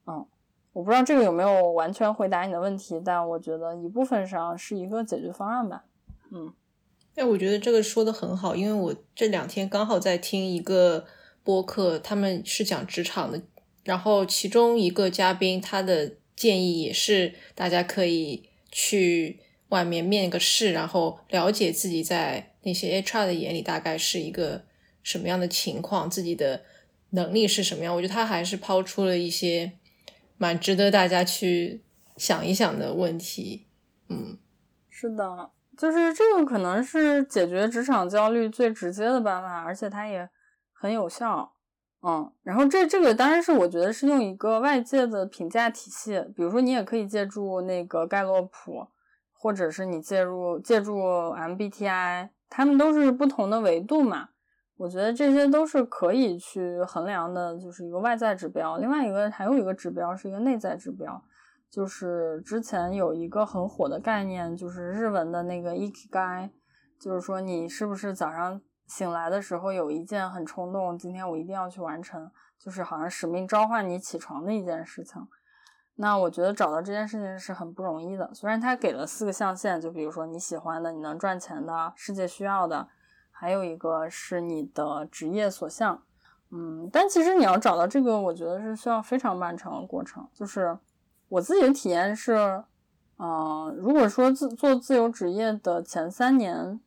[0.07, 0.27] 嗯，
[0.73, 5.85] 我不知道这个有没有完全回答你的问题，但我觉得一部分上是一个解决方案吧。
[6.33, 6.53] 嗯，
[7.17, 11.05] 哎，我觉得这个说的很好，因为我这两天刚好在听一个。
[11.45, 13.43] 播客他们是讲职场的，
[13.85, 24.65] 然后其中一个嘉宾他的建议也是大家可以去外面面个试，然后了解自己在那些 HR 的眼里大概是一个
[25.03, 26.63] 什么样的情况，自己的
[27.11, 27.95] 能力是什么样。
[27.95, 29.73] 我觉得他还是抛出了一些
[30.39, 31.83] 蛮值得大家去
[32.17, 33.67] 想一想的问题。
[34.09, 34.39] 嗯，
[34.89, 40.27] 是的，就是这个可能是解决职场焦虑最直接的办法，而且它也。
[40.85, 41.51] 很有效，
[42.03, 48.87] 嗯，然后这这个当然是我觉得是用一个外界的评价体系，比如说你也可以借助那个盖洛普，
[49.33, 54.29] 或者是你借助借助 MBTI，他们都是不同的维度嘛。
[54.77, 58.77] 我我觉得这些都是可以去衡量的，就是一个外在指标。
[58.77, 61.23] 另外一个还有一个指标是一个内在指标，
[61.71, 66.51] 就是之前有一个很火的概念，就是日文的那个 ikigai，
[67.01, 75.27] 就是说你是不是早上醒来的时候有一件很冲动，今天我一定要去完成，就是好像使命召唤你起床的一件事情。
[75.97, 78.33] 那我觉得找到这件事情是很不容易的。
[78.35, 82.89] 虽然他给了四个象限，就比如说你喜欢的、你能赚钱的、世界需要的。
[83.37, 86.01] 还有一个是你的职业所向，
[86.51, 90.27] 嗯，但其实你要找到这个，我觉得是需要非常漫长的过程。
[90.33, 90.79] 就是
[91.29, 92.63] 我自己的体验是，
[93.19, 96.81] 嗯，如果说自做自由职业的前三年，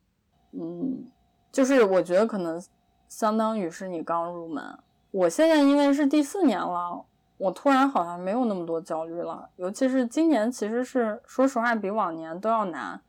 [0.52, 1.10] 嗯，
[1.50, 2.62] 就是我觉得可能
[3.08, 4.78] 相当于是你刚入门。
[5.10, 7.04] 我现在因为是第四年了，
[7.36, 9.48] 我突然好像没有那么多焦虑了。
[9.56, 13.00] 尤其是今年，其实是说实话比往年都要难，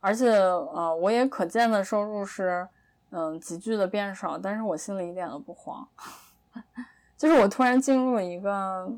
[0.00, 2.68] 而且呃，我也可见的收入是。
[3.14, 5.86] 嗯，急剧的变少，但是我心里一点都不慌，
[7.14, 8.90] 就是我突然进入了一个，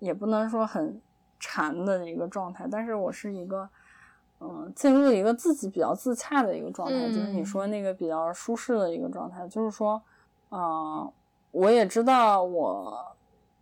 [0.00, 1.00] 也不能说很
[1.40, 3.66] 馋的一个状态，但是我是一个，
[4.40, 10.00] 嗯，进入一个自己比较自洽的一个状态，就是你说那个比较舒适的一个状态，就是说，
[10.48, 11.08] 啊，
[11.52, 12.98] 我也知道我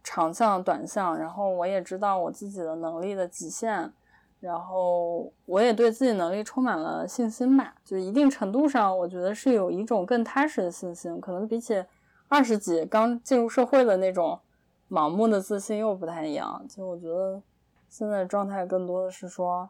[0.03, 3.93] 长项短项，然后我也知道我自己的能力的极限。
[4.41, 11.83] 然后我也对自己能力充满了信心吧，就一定程度上，我觉得是有一种更踏实的信心，可能比起
[12.29, 14.39] 二十几刚进入社会的那种
[14.91, 16.63] 盲目的自信又不太一样。
[16.69, 17.41] 就我觉得
[17.89, 19.67] 现在状态更多的是说，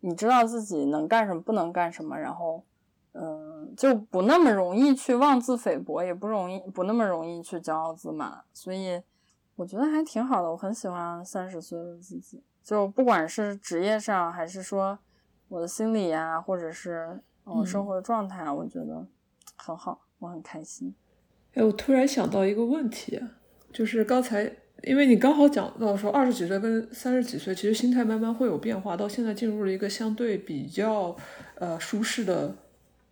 [0.00, 2.64] 你知道自己能干什么，不能干什么，然后
[3.12, 9.02] 嗯，就不那么容易去妄自菲薄，也不容易不那么容易去骄傲自满，所以
[9.56, 12.42] 我觉得还挺好的，我很喜欢三十岁的自己。
[12.62, 14.98] 就不管是职业上，还是说
[15.48, 19.06] 我的心理呀，或者是我生活的状态，我觉得
[19.56, 20.94] 很好，我很开心。
[21.54, 23.22] 哎，我突然想到一个问题，
[23.72, 31.16] 就是刚才因为你刚好讲到说二十几岁跟三十几岁，其实心态慢慢会有变化，到现在进入了一个相对比较
[31.56, 32.54] 呃舒适的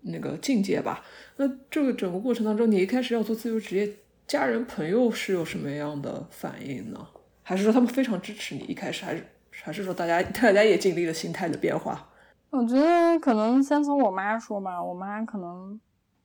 [0.03, 1.03] 那个境界吧。
[1.37, 3.90] 那这个整个过程当中，你一开始要做自由职业，
[4.27, 7.07] 家人朋友是有什么样的反应呢？
[7.42, 8.61] 还是说他们非常支持你？
[8.64, 9.24] 一开始还是？
[9.62, 12.09] 还是说大家大家也经历了心态的变化？
[12.50, 15.81] 我觉得可能先从我妈说吧，我妈可能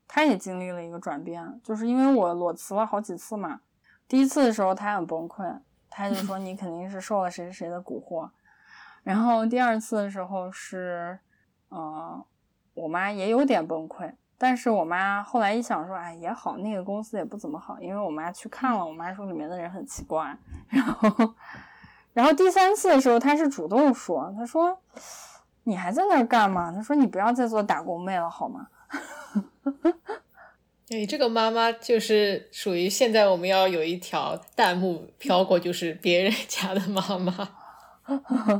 [0.08, 3.62] 她也经历了一个转变，就是因为我裸辞了好几次嘛。
[4.10, 5.58] 第一次的时候她很崩溃，
[5.90, 8.30] 她就说你肯定是受了谁谁谁的蛊惑。
[9.04, 11.18] 然后第二次的时候是，
[11.72, 12.22] 嗯，
[12.74, 20.36] 我妈也有点崩溃，但是我妈后来一想说，哎也好，那个公司也不怎么好，因为我妈去看了，我妈说里面的人很奇怪，
[20.68, 21.34] 然后。
[22.12, 24.78] 然后第三次的时候，他是主动说：“他说，
[25.64, 26.74] 你还在那儿干吗？
[26.76, 28.68] 他说你不要再做打工妹了，好吗？”
[30.92, 37.50] 哎，这个妈妈就是属于现在我们要有一条弹幕飘过，就是别人 家的妈妈。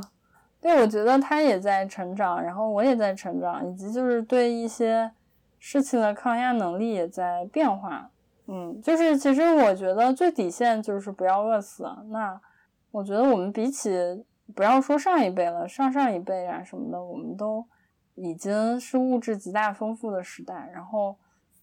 [0.60, 5.10] 对，我觉得她也在成长，然后我也在成长，以及就是对一些
[5.58, 8.10] 事情的抗压能力也在变化。
[8.46, 11.84] 嗯，就是其实我觉得最底线就是不要饿死。
[12.10, 12.40] 那。
[12.92, 13.88] 我觉得我们比起
[14.52, 17.64] 不要说上一辈了，上上一辈啊什么的，我们都
[18.16, 20.68] 已经是物质极大丰富的时代。
[20.74, 21.16] 然后，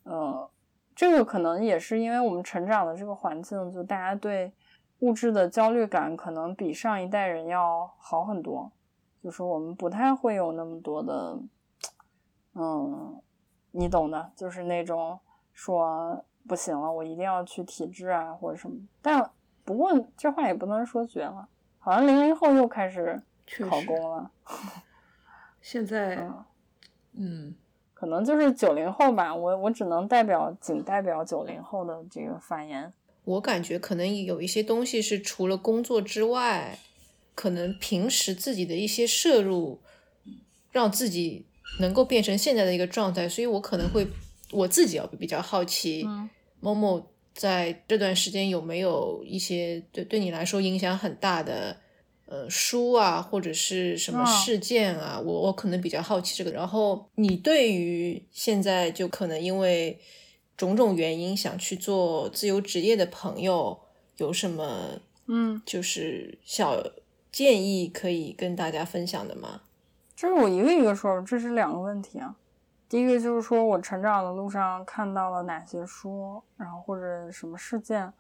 [0.04, 0.50] 呃，
[0.98, 4.52] 这个可能也是因为我们成长的这个环境，就大家对
[5.00, 8.72] 物质的焦虑感可能比上一代人要好很多。
[9.24, 11.38] 就是我们不太会有那么多的，
[12.56, 13.22] 嗯，
[13.70, 15.20] 你懂的，就是那种
[15.54, 19.30] 说不行了，我一定要去体制啊或者什么，但。
[19.64, 21.46] 不过这话也不能说绝了，
[21.78, 23.22] 好像零零后又开始
[23.70, 24.32] 考公了。
[25.60, 26.26] 现在，
[27.12, 27.54] 嗯，
[27.98, 29.34] 可能就是九零后吧。
[29.34, 32.94] 我我只能代表仅代表九零后的这个发言。
[33.24, 36.78] 我感觉可能有一些东西是除了工作之外，
[37.34, 39.80] 可能平时自己的一些摄入，
[40.72, 41.48] 让自己
[41.80, 43.28] 能够变成现在的一个状态。
[43.28, 44.08] 所以我可能会
[44.52, 46.08] 我自己要比较好奇，
[46.60, 47.08] 某某。
[47.38, 51.78] 在这段时间有没有一些对对你来说影响很大的
[52.28, 55.20] 呃书啊，或者是什么事件啊？
[55.20, 56.52] 我我可能比较好奇这个。
[56.52, 60.00] 然后你对于现在就可能因为
[60.56, 63.80] 种种原因想去做自由职业的朋友
[64.18, 66.84] 有什么嗯，就是小
[67.32, 69.62] 建议可以跟大家分享的吗？
[70.16, 72.36] 这是我一个一个说，这是两个问题啊。
[72.90, 78.12] 第一个就是说我成长的路上看到了哪些书，然后或者什么事件，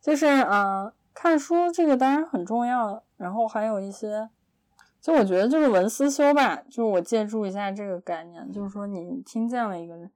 [0.00, 4.28] 就是嗯，看书这个当然很重要，然后还有一些，
[5.00, 10.10] 就我觉得就是文思修吧，就是我借助一下这个概念，就是说你听见了一个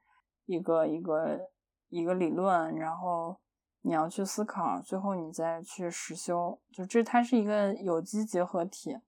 [0.46, 1.40] 一个一个
[1.88, 3.38] 一个理论，然后
[3.82, 8.98] 你要去思考，最后你再去实修，就这它是一个有机结合体。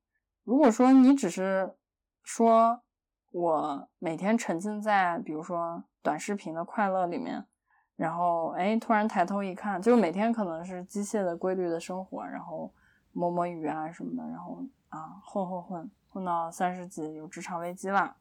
[0.44, 1.74] 如果说你只是
[2.22, 2.80] 说
[3.32, 7.46] 我每天沉浸在比如说短视频的快乐里面，
[8.00, 12.72] 然后哎突然抬头一看，就每天可能是机械的规律的生活，然后
[13.12, 18.16] 摸摸鱼啊什么的，然后啊混混混混到三十几有职场危机了。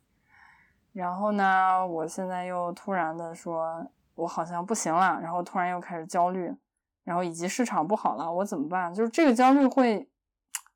[0.92, 6.54] 然后呢，我现在又突然的说，我好像不行了，然后突然又开始焦虑，
[7.06, 8.94] 然后以及市场不好了，我怎么办？
[8.94, 10.10] 就是这个焦虑会，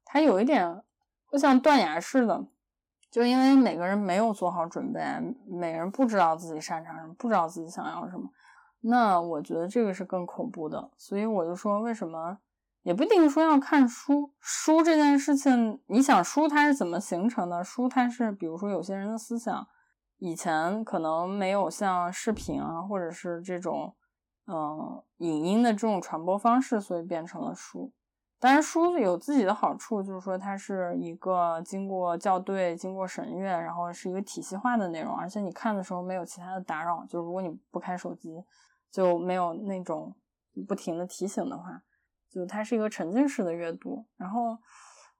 [0.05, 0.81] 它有一点
[1.25, 2.41] 会像断崖式的，
[3.11, 5.01] 就因为每个人没有做好准备，
[5.45, 8.29] 每个人不知道自己擅长什么，不知道自己想要什么，
[8.83, 10.91] 那我觉得这个是更恐怖的。
[10.97, 12.37] 所以我就说，为什么
[12.83, 17.63] 也不一定说要看书，书这件事情，你想书它是怎么形成的？
[17.63, 19.67] 书它是，比如说有些人的思想。
[20.19, 23.93] 以前可能没有像视频啊，或者是这种，
[24.47, 27.91] 嗯，影音的这种传播方式，所以变成了书。
[28.39, 37.05] 当然，书有自己的好处，就是说它是一个经过校对、经过审阅，然后是一个体系化的内容，而且你看的时候没有其他的打扰。
[37.09, 38.41] 就是如果你不开手机，
[38.93, 40.15] 就没有那种
[40.65, 41.83] 不停的提醒的话，
[42.29, 44.05] 就它是一个沉浸式的阅读。
[44.15, 44.57] 然后，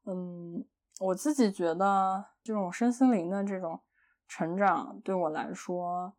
[0.06, 0.64] 嗯，
[1.02, 3.82] 我自己觉得这种身心灵的这种。
[4.26, 6.14] 成长对我来说，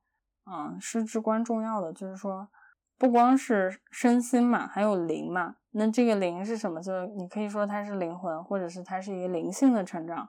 [0.45, 1.93] 嗯，是至关重要的。
[1.93, 2.49] 就是说，
[2.97, 5.57] 不光是身心嘛，还有灵嘛。
[5.73, 6.81] 那这个灵是什么？
[6.81, 10.29] 就是你可以说它是灵魂，或者是它是一个灵性的成长。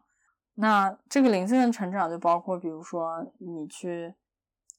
[0.56, 4.16] 那这个灵性的成长就包括，比如说你去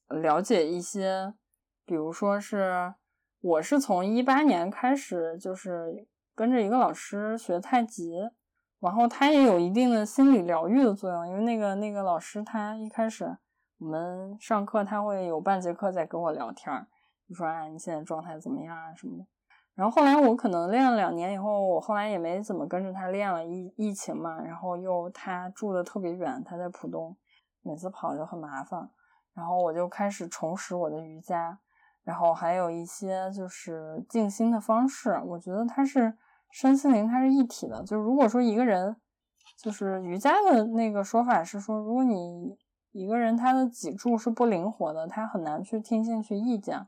[0.08, 1.34] 了解一些，
[1.86, 2.92] 比如说是
[3.40, 8.30] 我是从一八年开始，就是跟着一个老师学太极。
[8.78, 13.38] 然后他也有一定的心理疗愈的作用，因为那个那个老师他一开始
[13.78, 16.86] 我们上课他会有半节课在跟我聊天，
[17.26, 19.26] 就说哎你现在状态怎么样啊什么的。
[19.74, 27.16] 然后后来我可能练了两年以后，我后来也没怎么跟着他练了，疫疫情嘛，然后又他住的特别远，他在浦东，
[27.62, 28.88] 每次跑就很麻烦。
[29.34, 31.58] 然后我就开始重拾我的瑜伽，
[32.06, 36.16] 然后还有一些就是静心的方式，我觉得它是。
[36.48, 38.96] 身心灵它是一体的，就是如果说一个人，
[39.58, 42.56] 就是瑜伽的那个说法是说，如果你
[42.92, 46.86] 一个人他的脊柱是不灵活的，他很难去听进去意见，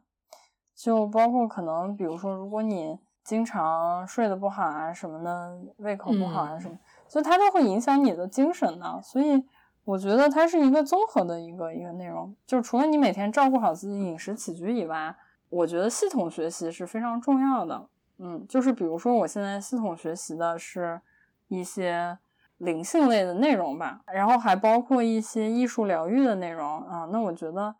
[0.74, 9.02] 就包括可能，比如说，如果你经常睡得不好啊什么的，胃口不好啊什么，就它都会影响你的精神的。
[9.02, 9.44] 所以
[9.88, 15.16] 我觉得它是一个综合的一个一个内容，就是除了你每天照顾好自己饮食起居以外，
[15.48, 17.88] 我觉得系统学习是非常重要的。
[18.18, 21.00] 嗯，就是比如说，我现在系统学习的是
[21.46, 22.18] 一些
[22.58, 27.08] 灵性类的内容吧，然后还包括一些艺术疗愈的内容啊。
[27.10, 27.74] 那我觉得，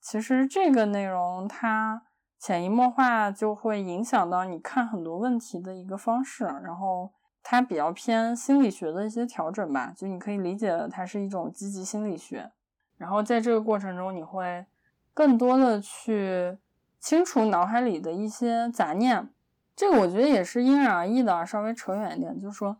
[0.00, 2.04] 其实这个内容它
[2.38, 7.12] 潜移默化就会影响到你看很多问题的一个方式，然后
[7.44, 12.50] 它比较偏心理学的一些调整吧，就你可以理解它是一种积极心理学。
[12.96, 14.64] 然后在这个过程中，你会
[15.12, 16.56] 更多的去
[16.98, 19.28] 清除脑海里的一些杂念。
[19.76, 22.76] 这个我觉得也是因人而异的，稍微扯远一点，就是说，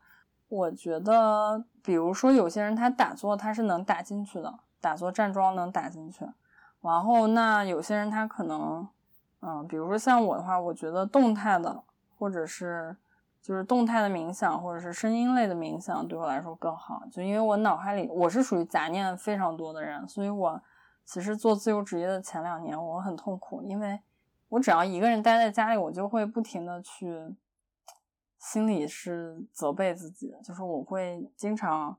[0.49, 6.25] 我觉得，比如说有些人他打坐他是能打进去的，打坐站桩能打进去，
[6.81, 8.89] 然后那有些人他可能，
[9.43, 11.83] 嗯，比如说像我的话，我觉得动态的
[12.17, 12.97] 或者是
[13.45, 20.61] 就是动态的冥想或者是声音类的冥想对我来说更好，就因为我脑海里我是属于杂念非常多的人，所以我
[21.05, 24.01] 其实做自由职业的前两年我很痛苦，因为。
[24.51, 27.35] 我只要一个人待在家里，我就会不停的去，
[28.39, 31.99] 心里是责备自己，就是我会经常，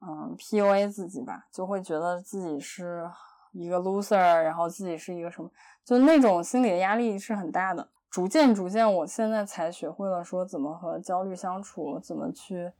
[0.00, 3.08] 嗯，PUA 自己吧，就会觉得自己是
[3.52, 5.48] 一个 loser，然后自己是一个什么，
[5.84, 7.88] 就那种心理的压力是很大的。
[8.12, 12.70] 逐渐逐渐，我现在才学会了说怎么和焦虑相处，怎么去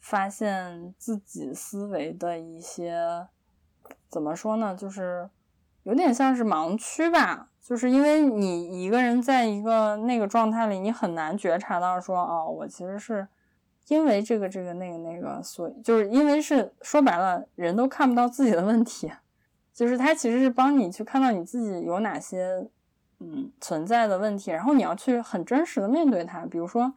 [0.00, 3.28] 发现自己思维的一些，
[4.08, 5.28] 怎么说呢，就是
[5.82, 7.50] 有点像是盲区吧。
[7.60, 13.28] 就是因为你一个人在一个那个状态里，你很难觉察到说，哦，我其实是
[13.88, 19.12] 因为这个这个那个那个，所以就是因为是说白了，人都看不到自己的问题，
[19.74, 22.66] 就是他其实是帮你去看到你自己有哪些
[23.20, 26.46] 嗯存在的问题，然后你要去很真实的面对它。
[26.46, 26.92] 比如说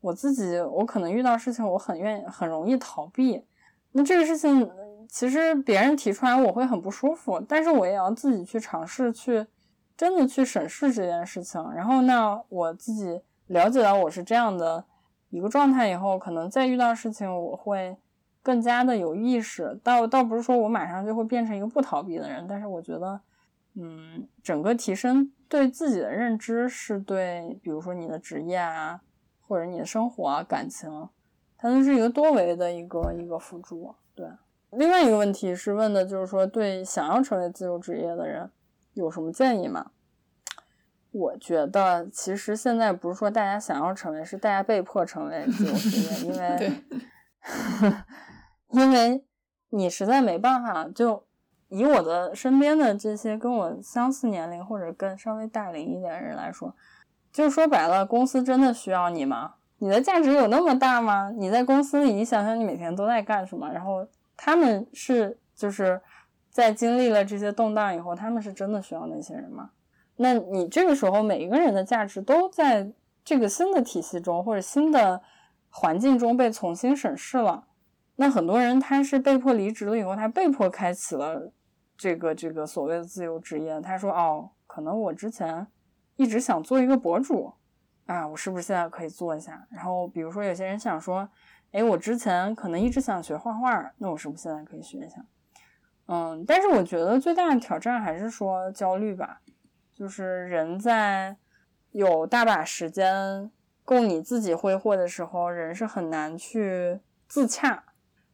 [0.00, 3.44] 我自己，我可能遇到事情，我很愿意很容易逃避，
[3.92, 4.70] 那这个事情
[5.08, 9.46] 其实别人提出来我会很不舒服，但是我也要自己去尝试去。
[9.94, 14.82] 真的去审视这件事情，然后那，我自己了解到我是这样的
[15.28, 17.96] 一个状态以后，可能再遇到事情，我会
[18.42, 19.78] 更加的有意识。
[19.84, 23.20] 倒倒不是说我马上就会变成一个不逃避的人，但是我觉得
[23.74, 29.00] 嗯，整个提升对自己的认知是对，比如说你的职业啊，
[29.40, 31.08] 或者你的生活啊、感情，
[31.56, 33.94] 它都是一个多维的一个一个辅助。
[34.14, 34.28] 对，
[34.72, 38.50] 另外一个问题是问的就是说，对想要成为自由职业的人
[38.92, 39.92] 有什么建议吗？
[41.10, 46.82] 我觉得其实现在不是说大家想要成为，是大家被迫成为自由职业，因为
[48.72, 49.24] 因为
[49.70, 50.88] 你实在没办法。
[50.88, 51.26] 就
[51.74, 56.74] 以我的身边的这些跟我相似年龄或者更稍微大龄一点的人来说，
[57.32, 59.54] 就说白了，公司真的需要你吗？
[59.78, 61.32] 你的价值有那么大吗？
[61.34, 63.68] 你在公司里，你想想你每天都在干什么？
[63.72, 64.06] 然后
[64.36, 65.98] 他们是就是
[66.50, 69.70] 在经历了这些动荡以后，他们是真的需要那些人吗？
[70.16, 72.92] 那你这个时候每一个人的价值都在
[73.24, 75.22] 这个新的体系中或者新的
[75.70, 77.64] 环境中被重新审视了。
[78.16, 81.50] 那很多人他是被迫离职了以后，他被迫开启了
[82.02, 83.80] 这个这个所谓的自由职业。
[83.80, 85.64] 他说：“哦，可能我之前
[86.16, 87.54] 一直想做一个博主
[88.06, 89.64] 啊，我是不是现在可以做一下？
[89.70, 91.28] 然后比如说有些人想说，
[91.70, 95.24] 哎，我之前可能一直想学画画，那我是不是现在可以学一下？
[96.06, 99.40] 嗯，但是我觉得最大的挑战还是说焦虑吧。”
[99.94, 101.36] 就是人在
[101.92, 103.48] 有大把时间
[103.84, 106.98] 供你自己挥霍的时候，人是很难去
[107.28, 107.84] 自洽。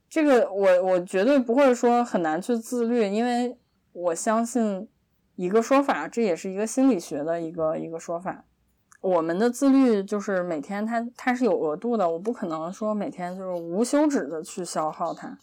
[0.08, 3.58] 这个我我绝对不会说很难去自律，因为
[3.92, 4.88] 我相信
[5.36, 8.44] 一个说法，这也是一个心理学的一个一个说法。
[9.00, 15.38] 我们的自律就是每天它它是有额度的，我不可能说每天就是无休止的去消耗它。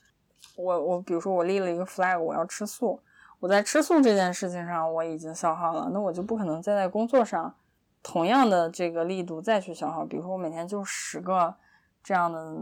[0.58, 3.00] 我我比如说我立了一个 flag，我要吃素。
[3.40, 7.54] 我在吃素这件事情上我已经消耗了，那我就不可能再在工作上
[8.02, 10.06] 同样的这个力度再去消耗。
[10.06, 11.56] 比如说我每天就十个
[12.04, 12.58] 这样的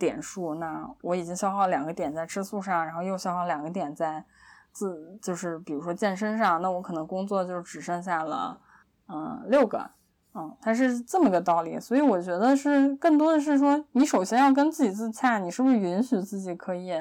[0.00, 4.24] 点数，那我已经消耗两个点在吃素上，然后又消耗两个点在
[4.72, 8.58] 自就是比如说健身上，那我可能工作就只剩下了
[9.06, 9.90] 嗯六个，
[10.34, 11.78] 嗯，它是这么个道理。
[11.78, 16.92] 所以我觉得是更多的是说，你首先要跟自己自洽，你是不是允许自己可以。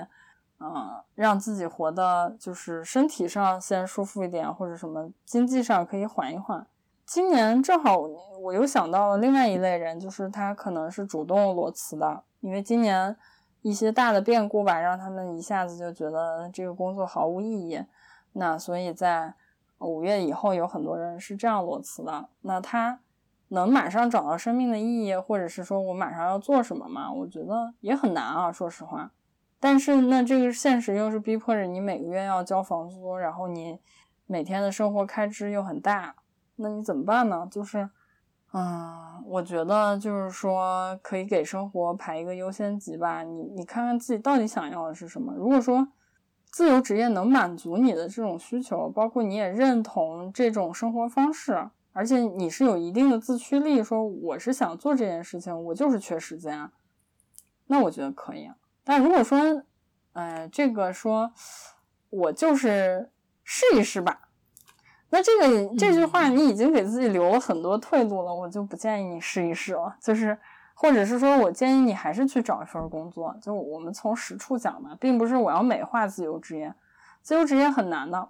[0.61, 6.67] 嗯，让自己活的，就是身体上先舒服一点，或者什么经济上可以缓一缓。
[7.05, 7.97] 今年正好
[8.41, 13.15] 我又想到了另外一类人，就是他可能是主动裸辞的，因为今年
[13.61, 17.83] 一些大的变故吧，让他们一下子就觉得这个工作毫无意义。
[18.33, 19.33] 那所以在
[19.79, 22.29] 五月以后，有很多人是这样裸辞的。
[22.41, 22.99] 那他
[23.49, 27.11] 能马上找到生命的意义，或者是说我马上要做什么吗？
[27.11, 29.11] 我觉得也很难啊，说实话。
[29.59, 33.79] 但是那这个现实又是逼迫着你每个月要交房租，然后你
[34.25, 36.15] 每天的生活开支又很大，
[36.55, 37.47] 那你怎么办呢？
[37.51, 37.89] 就是，
[38.51, 43.21] 嗯，我觉得就是说可以给生活排一个优先级吧。
[43.21, 45.33] 你你看看自己到底想要的是什么。
[45.35, 45.87] 如果说
[46.51, 56.71] 自由职业能满足你的这种需求，包括你也认同这种生活方式，而且你是有一定的自驱力，说我是想做这件事情，我就是缺时间，
[57.67, 58.49] 那我觉得可以。
[58.83, 59.63] 但如果说，
[60.13, 61.31] 呃，这个说，
[62.09, 63.11] 我就是
[63.43, 64.28] 试一试吧，
[65.09, 69.95] 那这个这句话你已经给自己留了很多退路了，我就不建议你试一试了。
[69.99, 70.37] 就是，
[70.73, 73.35] 或者是说我建议你还是去找一份工作。
[73.41, 76.73] 就我们从实处讲嘛，并不是我要美化自由职业，
[77.21, 78.29] 自由职业很难的，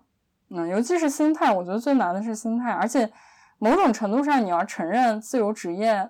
[0.50, 2.72] 嗯，尤其是心态，我觉得最难的是心态。
[2.72, 3.12] 而且
[3.58, 6.10] 某种程度上，你要承认自由职业，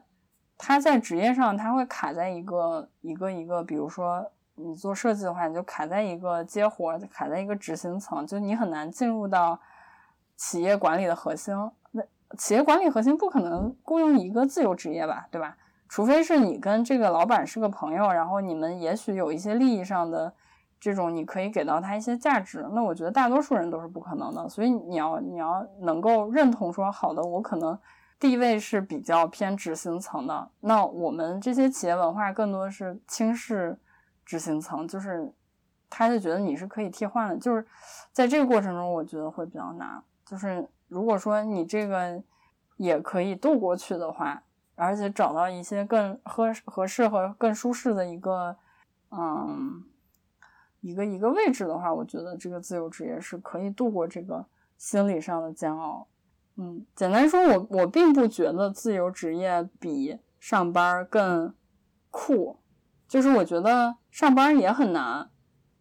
[0.57, 4.31] 它在职业上它会卡在一个一个一个，比如说。
[4.61, 9.57] 你做设计的话，你就卡在一个接活，卡在一个执行层，就你很难进入到
[10.39, 11.53] 企业管理的核心。
[11.91, 12.01] 那
[12.37, 15.57] 企业管理核心不可能雇佣一个自由职业吧，对吧？
[15.89, 20.33] 除非是你跟这个老板是个朋友，然后你们也许有一些利益上的
[20.79, 22.65] 这种，你可以给到他一些价值。
[22.71, 24.47] 那我觉得大多数人都是不可能的。
[24.47, 27.77] 所以你要你要能够认同说，好的，我可能
[28.19, 30.49] 地位是比较偏执行层的。
[30.61, 33.77] 那我们这些企业文化更多是轻视。
[34.25, 35.33] 执行层就是，
[35.89, 37.65] 他就觉得你是可以替换的，就是
[38.11, 39.99] 在这个过程中，我觉得会比较难。
[40.29, 42.21] 就是如果说你这个
[42.77, 44.43] 也可以渡过去的话，
[44.75, 48.55] 而且找到一些更合合适和更舒适的一个，
[49.09, 49.83] 嗯，
[50.81, 54.45] 一个一个位置的话，我觉得这个自由职业是可以度过这个
[54.77, 56.07] 心理上的煎熬。
[56.57, 61.55] 嗯，简单说，我我并不觉得自由职业比上班更
[62.11, 62.59] 酷。
[63.07, 65.31] 就是我觉得上班也很难，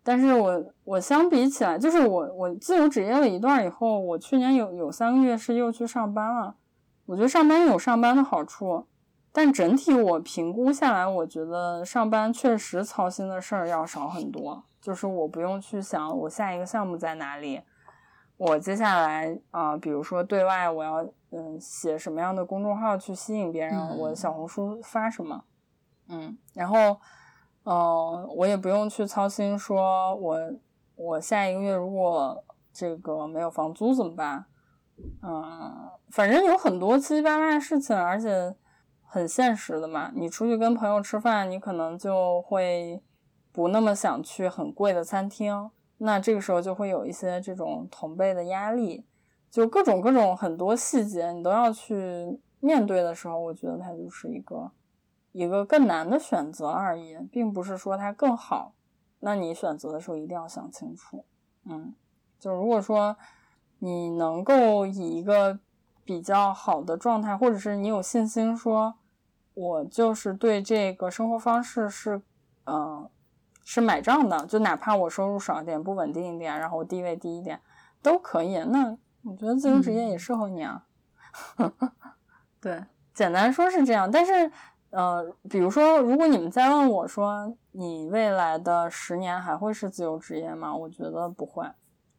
[0.08, 6.54] 但是我我相比起来，就是我我自由职业了一段以后，我去年有有三个月是又去上班了。
[7.04, 8.86] 我觉得上班有上班的好处，
[9.30, 14.64] 但整体我评估下来，我觉得上班确实操心的事儿要少很多。
[14.80, 17.60] 就是我不用去想我下一个项目在哪里，
[18.38, 25.44] 我接下来啊、比如说对外我要嗯写什么样的公众号去吸引别人，嗯我小红书发什么，
[26.08, 26.98] 嗯，然后
[27.68, 30.38] 呃我也不用去操心说我
[30.96, 32.42] 我下一个月如果
[32.72, 34.46] 这个没有房租怎么办，
[35.22, 38.54] 嗯，反正有很多七七八八的事情，而且
[39.02, 40.10] 很现实的嘛。
[40.14, 43.02] 你出去跟朋友吃饭，你可能就会
[43.52, 49.04] 不那么想去很贵的餐厅，那这个时候就会有一些这种同辈的压力，
[49.50, 54.70] 就各种各种很多细节你都要去面对的时候，我觉得它就是一个
[55.32, 58.74] 一个更难的选择而已，并不是说它更好。
[59.20, 61.24] 那你选择的时候一定要想清楚，
[61.64, 61.92] 嗯，
[62.38, 63.16] 就如果说
[63.80, 65.58] 你能够以一个
[66.04, 68.94] 比较好的状态，或者是你有信心说，
[69.54, 72.22] 我就是对这个生活方式是，
[72.62, 73.10] 呃，
[73.64, 77.60] 是买账的，就哪怕我收入少一点、不稳定一点，然后我地位低一点，
[78.00, 78.58] 都可以。
[78.58, 80.86] 那我觉得自由职业也适合你啊。
[82.60, 84.52] 对，简单说是这样，但是。
[84.90, 90.74] 呃，比如说，如果你们再问我说，你未来的十年还会是自由职业吗？
[90.74, 91.66] 我觉得不会。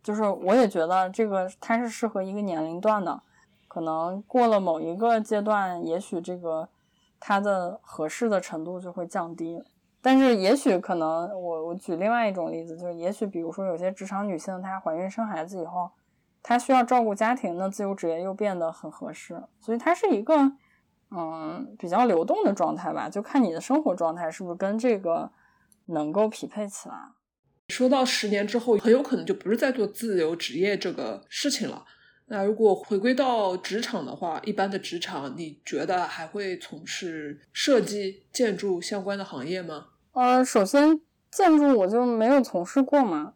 [0.04, 3.22] 就是我也觉得这个它是适合一个年龄段的，
[3.68, 6.70] 可能过了某一个阶段，也许这个
[7.20, 9.64] 它的合适的程度就会降低。
[10.00, 15.90] 但是也许可能我我举另外一种例子，就是也许比如说有些职场女性她怀孕生孩子以后，
[16.44, 20.52] 她需要照顾家庭，那自由职业又变得很合适，所以它是一个。
[21.12, 25.32] 嗯，比较流动的状态吧，就看你的生活状态是不是跟这个
[25.88, 26.96] 能够匹配起来。
[27.70, 31.86] 说到十年之后，很有可能就不是在做自由职业这个事情了。
[32.28, 39.88] 那如果回归到职场的话，一般的职场，你觉得还会从事设计、建筑相关的行业吗？
[40.14, 41.02] 呃，首先
[41.32, 43.34] 建筑我就没有从事过嘛，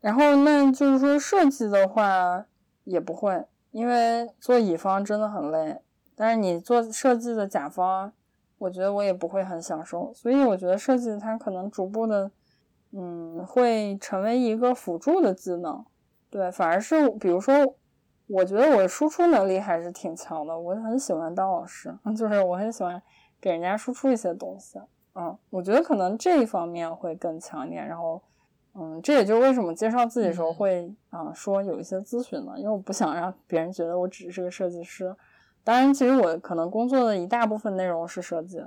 [0.00, 2.44] 然后那就是说设计的话
[2.84, 5.80] 也不会，因为做乙方真的很累。
[6.20, 8.12] 但是你做设计的甲方，
[8.58, 12.28] 我觉得我也不会很享受，所以我觉得设计它可能逐步的，
[12.90, 15.84] 嗯，会成为一个辅助的技能。
[16.28, 17.54] 对，反而是比如说，
[18.26, 23.00] 我觉得我输出能力还是挺强的，我很喜欢当老师， 就是我很喜欢
[23.40, 24.80] 给人家输出一些东西。
[25.14, 27.86] 嗯，我觉得可能这一方面会更强一点。
[27.86, 28.20] 然后，
[28.74, 35.14] 嗯，这也就是为什么介绍自己的时候会啊、说有一些咨询呢，因为我不想让别人觉得我只是个设计师。
[35.68, 38.58] 当然，其实我可能工作的一大部分内容是设计，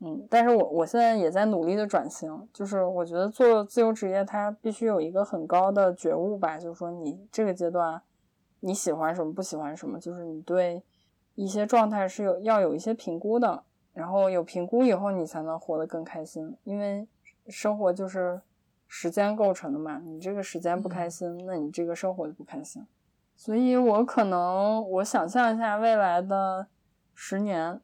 [0.00, 8.02] 嗯，但是我我现在也在努力的转型，就是我觉得做自由职业，它必须有一个很高的觉悟吧，就是说你这个阶段
[8.58, 10.82] 你喜欢什么，不喜欢什么，就是你对
[11.36, 17.06] 一些状态是有要有一些评估的，然后有评估以后，你才能活得更开心，因为
[17.46, 18.40] 生活就是
[18.88, 22.84] 时间构成的嘛，你这个时间不开心，那你这个生活就不开心。
[23.40, 26.66] 所以我可能我想象一下未来的
[27.14, 27.80] 十年，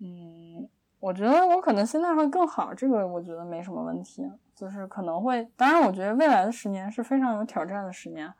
[0.00, 0.68] 嗯，
[1.00, 4.30] 我觉得我可能心态会更好，这个我觉得没什么问题。
[4.54, 8.30] 就是可能会，当然我觉得未来的十年是非常有挑战的十年，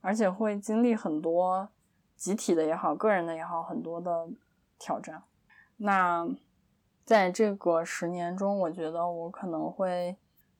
[0.00, 1.68] 而且会经历很多
[2.16, 4.28] 集体的也好，个人的也好，很多的
[4.80, 5.22] 挑战。
[5.76, 6.28] 那
[7.04, 10.16] 在这个十年中，我觉得我可能会。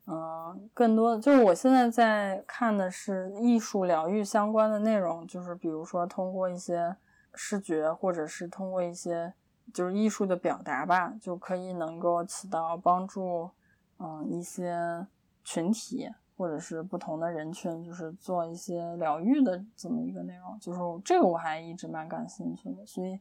[0.09, 6.97] 嗯，更多就是我现在在看的是艺术疗愈相关的内容，就是比如说通过一些
[7.35, 9.35] 视觉，或者是通过一些
[9.75, 13.51] 就是艺术的表达吧，就可以能够起到帮助
[13.99, 15.05] 嗯一些
[15.43, 20.57] 群体或者是不同的人群，就是做一些疗愈的这么一个内容。
[20.61, 23.19] 就是这个我还一直蛮感兴趣的，所以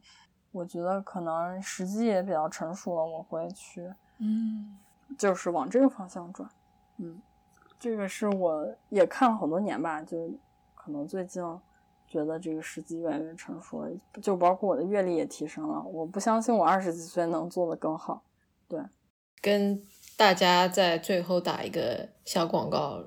[0.52, 4.78] 我觉得可能时机也比较成熟了，我会去嗯，
[5.18, 6.48] 就是往这个方向转。
[6.98, 7.20] 嗯，
[7.78, 10.30] 这个是我也看了好多年吧，就
[10.74, 11.42] 可能最近
[12.06, 13.90] 觉得这个时机越来越成熟了，
[14.22, 15.82] 就包括我的阅历也提升了。
[15.82, 18.22] 我不相信我二十几岁能做得更好。
[18.68, 18.80] 对，
[19.42, 19.82] 跟
[20.16, 23.04] 大家在最后打一个小广告。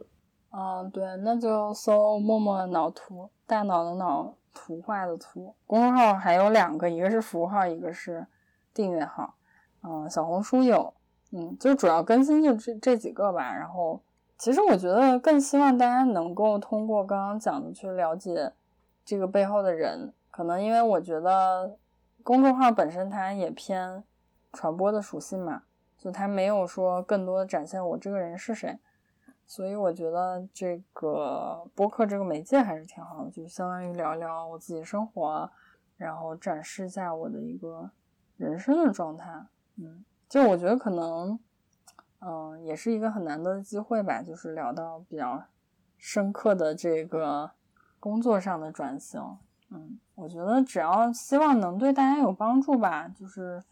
[0.52, 5.56] 嗯，对，那就搜默默脑图，大脑的脑，图画的图。
[5.66, 8.28] 公众号还有两个，一个是服务号，一个是
[8.74, 9.36] 订阅号。
[9.82, 10.94] 嗯，小红书有。
[11.32, 13.54] 嗯，就主要更新就这这几个吧。
[13.54, 14.02] 然后，
[14.38, 18.52] 其实我觉得更希望大家能够通过刚刚讲的去了解
[19.06, 20.14] 这个背后的人。
[20.32, 21.78] 可能因为我觉得
[22.24, 24.04] 公众号本身它也偏
[24.54, 25.64] 传播的属性嘛，
[25.98, 28.80] 就它没有说更多的展现我这个人是谁。
[29.46, 35.52] 所以我觉得这个播客这个媒介还是挺好的，就相当于聊聊我自己生活，
[35.98, 37.90] 然后展示一下我的一个
[38.38, 39.30] 人生的状态。
[39.76, 40.04] 嗯。
[40.30, 41.40] 就我觉得可能，
[42.20, 45.44] 嗯、也是一个很难得的机会吧，就是聊到比较
[45.98, 47.50] 深刻的这个
[48.00, 49.20] 工作上的转型。
[49.72, 53.08] 嗯，我觉得只要希望能对大家有帮助吧。
[53.08, 53.64] 就是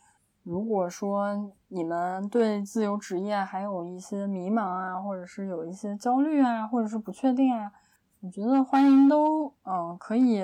[0.43, 7.71] 如果说你们对自由职业还有一些迷茫啊，或者是有一些焦虑啊，或者是不确定啊，
[8.21, 10.43] 我觉得欢迎都嗯可以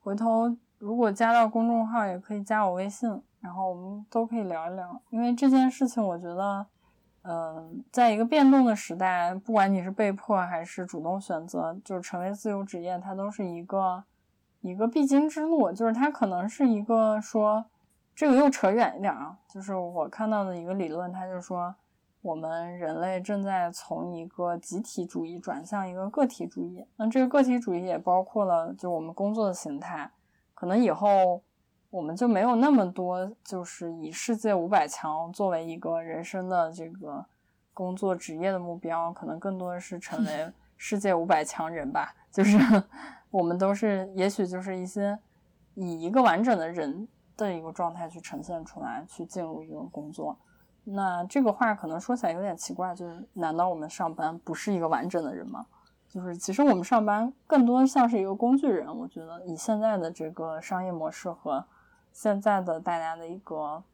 [0.00, 5.00] 回头如果加到公众号也可以加我微信，然后我们都可以聊一聊。
[5.10, 6.66] 因为这件事情，我觉得
[7.22, 14.04] 嗯，在一个变动的时代，不管你是被迫还是主动选择，就是成为自由职业，它都是一个。
[14.62, 17.64] 一个必经之路，就是它可能是一个说，
[18.16, 19.38] 这个又扯远一点啊。
[19.48, 21.72] 就是我看到的一个理论，它就说，
[22.20, 26.84] 我们人类正在从一个集体主义转向一个个体主义。
[26.96, 30.10] 那这个个体主义也包括了，就是我们工作的形态，
[30.52, 31.40] 可能以后
[31.96, 37.24] 我们就没有那么多，就是以世界五百强作为一个人生的这个
[37.72, 42.58] 工作职业的目标，可能更多的是成为 世界五百强人吧，就是。
[43.30, 45.18] 我们都是，也许就是一些
[45.74, 50.38] 以一个完整的人的一个状态去呈现出来，去进入一个工作。
[50.84, 55.66] 那这个话可能说起来有点奇怪，就是难道我们上班不是一个完整的人吗？
[56.08, 58.86] 就是其实我们上班更多像是一个工具人。
[58.96, 61.62] 我觉得以现在的这个商业模式和
[62.16, 63.84] 现在的大家的一个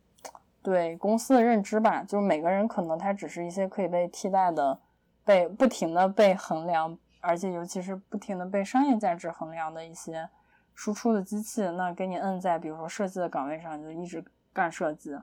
[0.63, 4.79] 对公司的认知吧，就是每个人可能他只是一些可以被替代的，
[5.25, 6.97] 被不停的被衡量。
[7.21, 10.29] 而且，尤其是不停的被商业价值衡量的一些
[10.73, 15.17] 输出的机器，那给你摁在比如说设计的岗位上，你就一直干设计，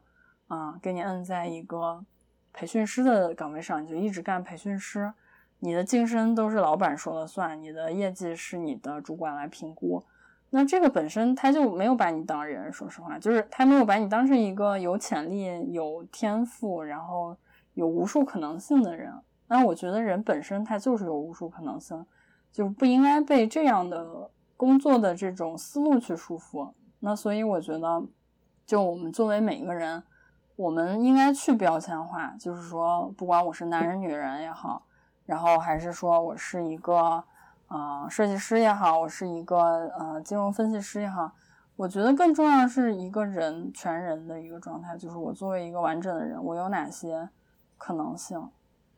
[0.48, 2.04] 啊，给你摁在一个
[2.52, 5.14] 培训师的岗位上，你就一直干培训师，
[5.60, 10.06] 你的晋升都是老板说了算，你的业绩是你的主管来评估，
[10.52, 17.38] 那这个本身他就没有把你当人，说实话，就是他没有把你当成一个有潜力、有天赋，然后
[17.76, 19.14] 有无数可能性的人。
[19.48, 22.06] 那我觉得人本身他就是有无数可能性，
[22.52, 26.74] 就不应该被这样的工作的这种思路去束缚。
[27.00, 28.04] 那所以我觉得，
[28.66, 30.04] 就我们作为每一个人，
[30.56, 34.84] 我们应该去标签化，就是说，不管我是男人女人也好，
[35.26, 37.24] 然后还是说我是一个
[37.70, 41.34] 呃设计师也好，我是一个呃金融分析师也好，
[41.76, 47.30] 我觉得更重要的是一个人全人的一个状态，就是我作为一个完整的人，我有哪些
[47.78, 48.50] 可能性。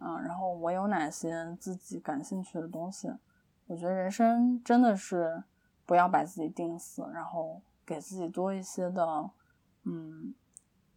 [0.03, 3.13] 嗯，然后我有哪些自己感兴趣的东西？
[3.67, 5.43] 我觉得人生真的是
[5.85, 9.29] 不要把自己定死，然后给自己多一些的
[9.83, 10.33] 嗯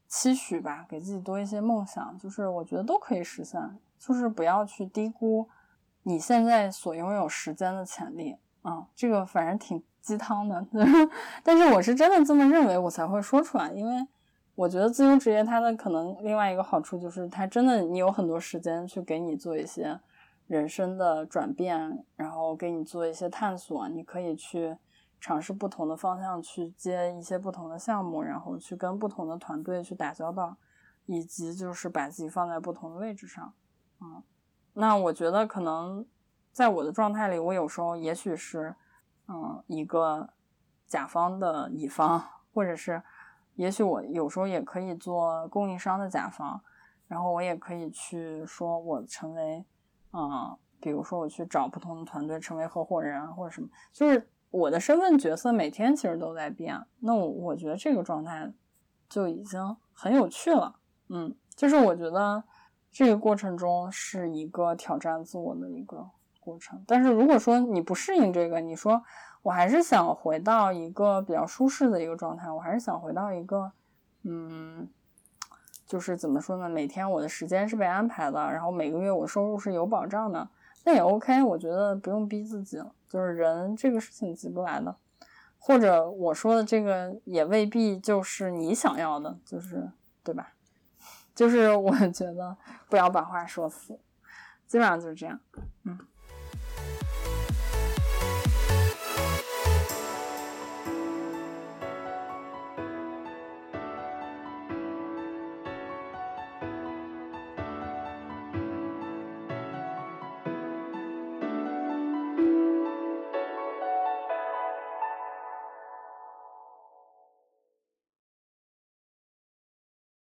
[0.08, 3.60] 期许吧，给自己多一些梦想，就是我觉得都可以实现。
[3.98, 5.48] 就是不要去低估
[6.04, 10.64] 你现在所拥有时间的潜力啊，这个反正挺鸡汤的，
[11.42, 14.06] 但是我是真的这么认为，我才会说出来，因为。
[14.56, 19.98] 我觉得自由职业它的可能另外一个好处就是，它真的你有很多时间去给你做一些
[20.46, 23.88] 人生的转变，然后给你做一些探索。
[23.88, 24.76] 你可以去
[25.20, 30.56] 尝试不同的方向，去接一些不同的项目，然后去跟不同的团队去打交道，
[31.06, 33.52] 以及就是把自己放在不同的位置上。
[34.00, 34.22] 嗯，
[34.74, 36.06] 那我觉得可能
[36.52, 38.76] 在我的状态里，我有时候也许是
[39.26, 40.28] 嗯一个
[40.86, 42.22] 甲方的乙方，
[42.52, 43.02] 或者是。
[43.56, 46.60] 也许我有时候也可以做供应商的甲方，
[47.06, 49.64] 然后我也可以去说，我成为，
[50.12, 56.84] 嗯，比如说我去找不同的团队成为合伙人或者什么，就是我的身份角色每天其实都在变。
[56.98, 58.52] 那我我觉得这个状态
[59.08, 60.74] 就已经很有趣了，
[61.10, 62.42] 嗯，就是我觉得
[62.94, 66.08] 这个过程中是一个挑战自我的一个
[66.40, 66.82] 过程。
[66.86, 69.02] 但是如果说你不适应这个，你说。
[69.44, 73.70] 我还是想回到一个比较舒适的一个状态，我还是想回到一个，
[74.22, 74.88] 嗯，
[75.86, 76.66] 就是怎么说呢？
[76.66, 80.48] 每天我的时间是被安排的，然后每个月我收入是有保障的，
[80.84, 81.42] 那也 OK。
[81.42, 84.96] 我觉得不用逼自己了，就是人这个事情急不来的，
[85.58, 89.90] 或者我说的这个也未必就是你想要的，就是
[90.22, 90.54] 对吧？
[91.34, 92.56] 就是我觉得
[92.88, 93.98] 不要把话说死，
[94.66, 95.40] 基本上就是这样，
[95.84, 95.98] 嗯。